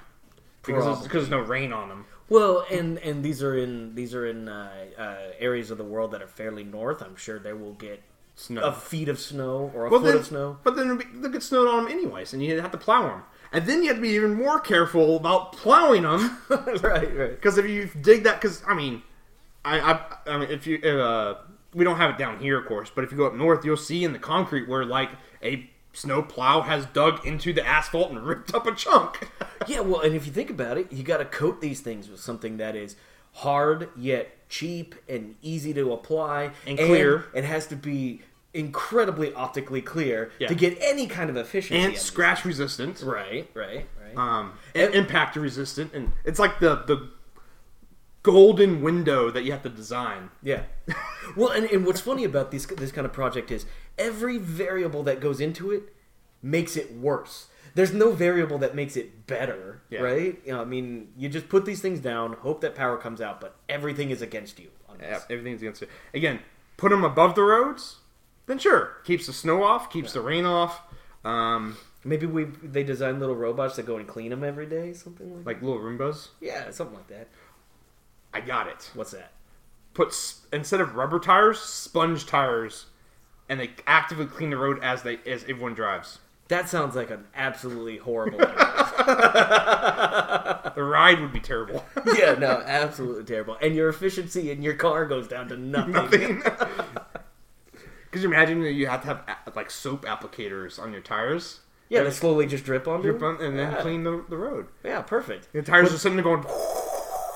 because 0.65 0.85
there's, 0.85 1.03
because 1.03 1.29
there's 1.29 1.31
no 1.31 1.41
rain 1.41 1.73
on 1.73 1.89
them. 1.89 2.07
Well, 2.29 2.65
and 2.71 2.99
and 2.99 3.25
these 3.25 3.43
are 3.43 3.57
in 3.57 3.95
these 3.95 4.15
are 4.15 4.27
in 4.27 4.49
uh, 4.49 4.71
uh, 4.99 5.17
areas 5.39 5.71
of 5.71 5.79
the 5.79 5.85
world 5.85 6.13
that 6.13 6.23
are 6.23 6.29
fairly 6.29 6.65
north. 6.65 7.03
I'm 7.03 7.17
sure 7.17 7.39
they 7.39 7.53
will 7.53 7.75
get 7.75 8.03
Snow. 8.41 8.61
a 8.63 8.73
feet 8.73 9.09
of 9.09 9.19
snow 9.19 9.73
or 9.75 9.87
a 9.87 9.91
Well, 9.91 10.01
foot 10.01 10.07
then, 10.07 10.17
of 10.19 10.27
snow. 10.27 10.59
but 10.63 10.77
then 10.77 11.03
they'll 11.21 11.31
get 11.33 11.43
snowed 11.43 11.67
on 11.67 11.85
them 11.85 11.93
anyways, 11.93 12.33
and 12.33 12.43
you 12.43 12.61
have 12.61 12.71
to 12.71 12.79
plow 12.79 13.03
them. 13.09 13.23
And 13.51 13.67
then 13.67 13.83
you 13.83 13.89
have 13.89 13.97
to 13.97 14.03
be 14.03 14.11
even 14.11 14.35
more 14.35 14.61
careful 14.61 15.17
about 15.17 15.55
plowing 15.55 16.03
them 16.03 16.39
right, 16.49 16.83
right. 17.17 17.31
because 17.31 17.59
if 17.59 17.67
you 17.69 17.91
dig 18.01 18.23
that, 18.23 18.41
because 18.41 18.63
I 18.69 18.75
mean, 18.75 19.03
I, 19.65 19.81
I, 19.81 20.01
I 20.27 20.39
mean, 20.39 20.51
if 20.51 20.67
you, 20.69 20.79
uh, 20.79 21.39
we 21.75 21.83
don't 21.85 21.97
have 21.97 22.11
it 22.11 22.19
down 22.19 22.39
here, 22.39 22.59
of 22.59 22.67
course, 22.67 22.91
but 22.95 23.03
if 23.05 23.11
you 23.11 23.17
go 23.19 23.27
up 23.27 23.35
north, 23.35 23.65
you'll 23.65 23.77
see 23.77 24.05
in 24.05 24.13
the 24.13 24.19
concrete 24.21 24.69
where 24.69 24.85
like 24.85 25.11
a 25.43 25.69
snow 25.93 26.23
plow 26.23 26.61
has 26.61 26.87
dug 26.87 27.27
into 27.27 27.53
the 27.53 27.67
asphalt 27.67 28.11
and 28.13 28.23
ripped 28.25 28.55
up 28.55 28.67
a 28.69 28.75
chunk. 28.75 29.29
Yeah, 29.67 29.81
well, 29.81 30.01
and 30.01 30.15
if 30.15 30.27
you 30.27 30.33
think 30.33 30.49
about 30.51 30.79
it, 30.79 30.93
you 30.93 31.03
got 31.03 31.17
to 31.19 31.25
coat 31.25 31.61
these 31.61 31.81
things 31.81 32.09
with 32.09 32.21
something 32.21 32.59
that 32.59 32.77
is 32.77 32.95
hard 33.33 33.89
yet 33.97 34.31
cheap 34.49 34.95
and 35.09 35.35
easy 35.43 35.75
to 35.75 35.93
apply 35.93 36.51
And 36.67 36.79
clear. 36.79 37.27
It 37.35 37.45
has 37.45 37.67
to 37.69 37.77
be 37.77 38.23
incredibly 38.55 39.33
optically 39.35 39.83
clear 39.83 40.31
Yeah. 40.39 40.49
to 40.49 40.55
get 40.55 40.77
any 40.81 41.07
kind 41.07 41.29
of 41.31 41.37
efficiency. 41.37 41.83
and 41.85 41.97
scratch 41.97 42.45
resistant. 42.45 43.03
Right, 43.03 43.49
right, 43.55 43.87
right. 44.03 44.17
um, 44.17 44.53
and 44.75 44.95
impact 44.95 45.37
resistant, 45.37 45.93
and 45.93 46.13
it's 46.25 46.39
like 46.39 46.59
the 46.61 46.77
the 46.87 47.11
golden 48.23 48.83
window 48.83 49.31
that 49.31 49.45
you 49.45 49.53
have 49.53 49.63
to 49.63 49.69
design. 49.69 50.31
Yeah. 50.43 50.63
Well, 51.37 51.51
and, 51.51 51.67
and 51.67 51.85
what's 51.85 52.01
funny 52.01 52.25
about 52.25 52.51
this 52.53 52.65
this 52.65 52.91
kind 52.91 53.05
of 53.05 53.13
project 53.13 53.51
is 53.51 53.67
every 53.99 54.39
variable 54.39 55.03
that 55.03 55.21
goes 55.21 55.43
into 55.43 55.71
it 55.71 55.95
makes 56.43 56.75
it 56.75 56.95
worse. 56.95 57.49
There's 57.75 57.93
no 57.93 58.13
variable 58.13 58.59
that 58.59 58.75
makes 58.75 58.97
it 58.97 59.27
better, 59.27 59.83
Yeah. 59.91 60.01
right? 60.01 60.41
You 60.45 60.53
know, 60.53 60.63
I 60.63 60.65
mean, 60.65 61.13
you 61.17 61.29
just 61.29 61.49
put 61.49 61.65
these 61.65 61.81
things 61.81 62.01
down, 62.01 62.33
hope 62.35 62.61
that 62.63 62.75
power 62.75 62.97
comes 62.97 63.21
out, 63.21 63.41
but 63.41 63.57
everything 63.69 64.11
is 64.11 64.23
against 64.23 64.59
you 64.59 64.69
Yeah, 65.01 65.21
everything's 65.31 65.63
against 65.63 65.81
you. 65.83 65.89
Again, 66.15 66.41
put 66.77 66.91
them 66.91 67.05
above 67.05 67.35
the 67.35 67.43
roads, 67.43 67.99
then 68.47 68.59
sure, 68.59 68.97
keeps 69.05 69.27
the 69.27 69.33
snow 69.33 69.63
off, 69.63 69.91
keeps 69.91 70.13
the 70.13 70.21
rain 70.21 70.45
off. 70.45 70.81
Um, 71.25 71.77
Maybe 72.05 72.27
we 72.27 72.45
they 72.45 72.85
design 72.85 73.19
little 73.21 73.35
robots 73.37 73.77
that 73.77 73.85
go 73.87 73.97
and 73.97 74.07
clean 74.07 74.31
them 74.31 74.43
every 74.45 74.67
day, 74.67 74.93
something 74.93 75.37
like, 75.37 75.47
like 75.47 75.63
little 75.63 75.79
Roombas. 75.81 76.29
yeah, 76.41 76.71
something 76.71 76.97
like 76.97 77.09
that. 77.09 77.29
I 78.33 78.41
got 78.41 78.67
it. 78.69 78.91
What's 78.95 79.11
that? 79.11 79.33
Put 79.95 80.15
instead 80.53 80.81
of 80.81 80.95
rubber 80.95 81.19
tires, 81.19 81.59
sponge 81.59 82.25
tires, 82.27 82.87
and 83.49 83.59
they 83.59 83.71
actively 83.87 84.27
clean 84.27 84.51
the 84.51 84.57
road 84.57 84.79
as 84.83 85.03
they 85.03 85.19
as 85.27 85.43
everyone 85.45 85.75
drives. 85.75 86.19
That 86.49 86.69
sounds 86.69 86.97
like 86.97 87.11
an 87.11 87.27
absolutely 87.35 87.99
horrible. 87.99 88.41
The 90.75 90.85
ride 90.85 91.21
would 91.21 91.33
be 91.33 91.41
terrible. 91.41 91.85
yeah, 92.17 92.35
no, 92.35 92.63
absolutely 92.65 93.25
terrible. 93.25 93.57
And 93.61 93.75
your 93.75 93.89
efficiency 93.89 94.51
in 94.51 94.63
your 94.63 94.75
car 94.75 95.07
goes 95.07 95.27
down 95.27 95.49
to 95.49 95.57
nothing. 95.57 95.93
Nothing. 95.93 96.43
Because 98.11 98.23
you 98.23 98.31
imagine 98.31 98.63
that 98.63 98.73
you 98.73 98.87
have 98.87 99.03
to 99.03 99.09
have 99.09 99.55
like 99.55 99.71
soap 99.71 100.07
applicators 100.07 100.79
on 100.83 100.93
your 100.93 101.03
tires, 101.03 101.61
Yeah, 101.91 102.05
they 102.05 102.11
slowly 102.11 102.47
just 102.47 102.65
drip 102.65 102.89
on 102.89 103.03
drip 103.03 103.19
them. 103.19 103.37
on- 103.37 103.45
and 103.45 103.59
then 103.59 103.71
Yeah. 103.73 103.83
clean 103.83 104.03
the, 104.03 104.25
the 104.31 104.37
road. 104.39 104.69
Yeah, 104.83 105.03
perfect. 105.03 105.53
The 105.53 105.61
tires 105.63 105.93
are 105.93 105.99
sitting 105.99 106.17
there 106.17 106.25
going. 106.25 106.43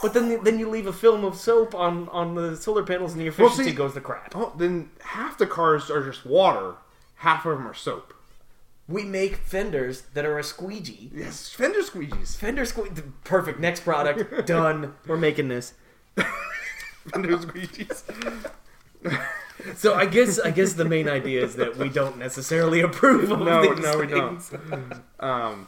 But 0.00 0.14
then 0.14 0.42
then 0.44 0.58
you 0.58 0.70
leave 0.70 0.86
a 0.86 0.92
film 0.92 1.24
of 1.24 1.36
soap 1.36 1.74
on 1.74 2.08
on 2.08 2.34
the 2.36 2.56
solar 2.56 2.82
panels, 2.84 3.12
and 3.12 3.20
the 3.20 3.28
Well, 3.28 3.48
efficiency 3.48 3.70
see- 3.72 3.76
goes 3.76 3.92
to 3.94 4.00
crap. 4.00 4.34
Oh, 4.34 4.54
then 4.56 4.88
half 5.00 5.36
the 5.36 5.46
cars 5.46 5.90
are 5.90 6.02
just 6.02 6.24
water, 6.24 6.76
half 7.16 7.44
of 7.44 7.58
them 7.58 7.66
are 7.68 7.74
soap. 7.74 8.14
We 8.88 9.04
make 9.04 9.36
fenders 9.36 10.02
that 10.14 10.24
are 10.24 10.38
a 10.38 10.42
squeegee. 10.44 11.10
Yes, 11.14 11.48
fender 11.50 11.80
squeegees. 11.80 12.36
Fender 12.36 12.64
squeegee. 12.64 13.02
Perfect. 13.24 13.60
Next 13.60 13.80
product 13.84 14.46
done. 14.46 14.94
We're 15.06 15.16
making 15.16 15.48
this. 15.48 15.74
Fender 16.16 17.36
squeegees. 17.38 18.02
So 19.76 19.94
I 19.94 20.06
guess 20.06 20.38
I 20.40 20.50
guess 20.50 20.72
the 20.72 20.84
main 20.84 21.08
idea 21.08 21.44
is 21.44 21.54
that 21.56 21.76
we 21.76 21.88
don't 21.88 22.18
necessarily 22.18 22.80
approve 22.80 23.30
of 23.30 23.40
No, 23.40 23.74
these 23.74 23.84
no, 23.84 23.98
we 23.98 24.06
things. 24.08 24.50
Um, 25.20 25.66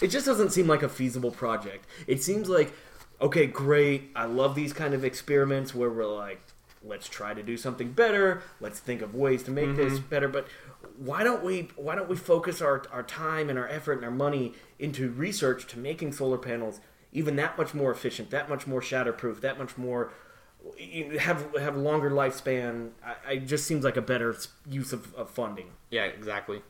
It 0.00 0.08
just 0.08 0.26
doesn't 0.26 0.50
seem 0.50 0.66
like 0.66 0.82
a 0.82 0.88
feasible 0.88 1.30
project. 1.30 1.86
It 2.06 2.22
seems 2.22 2.48
like, 2.48 2.72
okay, 3.20 3.46
great. 3.46 4.10
I 4.16 4.24
love 4.24 4.54
these 4.54 4.72
kind 4.72 4.94
of 4.94 5.04
experiments 5.04 5.74
where 5.74 5.90
we're 5.90 6.06
like, 6.06 6.40
let's 6.84 7.08
try 7.08 7.34
to 7.34 7.42
do 7.42 7.56
something 7.56 7.92
better. 7.92 8.42
Let's 8.60 8.80
think 8.80 9.02
of 9.02 9.14
ways 9.14 9.42
to 9.44 9.50
make 9.50 9.76
this 9.76 9.98
better. 10.00 10.28
But 10.28 10.48
why 10.98 11.22
don't 11.22 11.44
we 11.44 11.68
why 11.76 11.94
don't 11.94 12.08
we 12.08 12.16
focus 12.16 12.60
our, 12.60 12.82
our 12.92 13.02
time 13.02 13.48
and 13.50 13.58
our 13.58 13.68
effort 13.68 13.94
and 13.94 14.04
our 14.04 14.10
money 14.10 14.54
into 14.78 15.10
research 15.10 15.66
to 15.68 15.78
making 15.78 16.12
solar 16.12 16.38
panels 16.38 16.80
even 17.12 17.36
that 17.36 17.56
much 17.56 17.72
more 17.72 17.90
efficient, 17.90 18.30
that 18.30 18.48
much 18.48 18.66
more 18.66 18.80
shatterproof, 18.80 19.40
that 19.40 19.58
much 19.58 19.78
more 19.78 20.12
have 21.20 21.54
have 21.58 21.76
longer 21.76 22.10
lifespan. 22.10 22.90
I, 23.04 23.32
I 23.32 23.36
just 23.38 23.66
seems 23.66 23.84
like 23.84 23.96
a 23.96 24.02
better 24.02 24.36
use 24.68 24.92
of, 24.92 25.14
of 25.14 25.30
funding. 25.30 25.70
yeah, 25.90 26.04
exactly. 26.04 26.62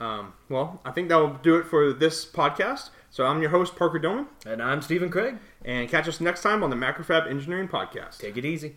Um, 0.00 0.32
well, 0.48 0.80
I 0.84 0.90
think 0.90 1.08
that 1.08 1.16
will 1.16 1.34
do 1.42 1.56
it 1.56 1.66
for 1.66 1.92
this 1.92 2.26
podcast. 2.26 2.90
So 3.10 3.24
I'm 3.26 3.40
your 3.40 3.50
host, 3.50 3.76
Parker 3.76 4.00
Dillman, 4.00 4.26
And 4.44 4.60
I'm 4.60 4.82
Stephen 4.82 5.08
Craig. 5.08 5.36
and 5.64 5.88
catch 5.88 6.08
us 6.08 6.20
next 6.20 6.42
time 6.42 6.64
on 6.64 6.70
the 6.70 6.76
Macrofab 6.76 7.30
Engineering 7.30 7.68
Podcast. 7.68 8.18
Take 8.18 8.36
it 8.36 8.44
easy. 8.44 8.74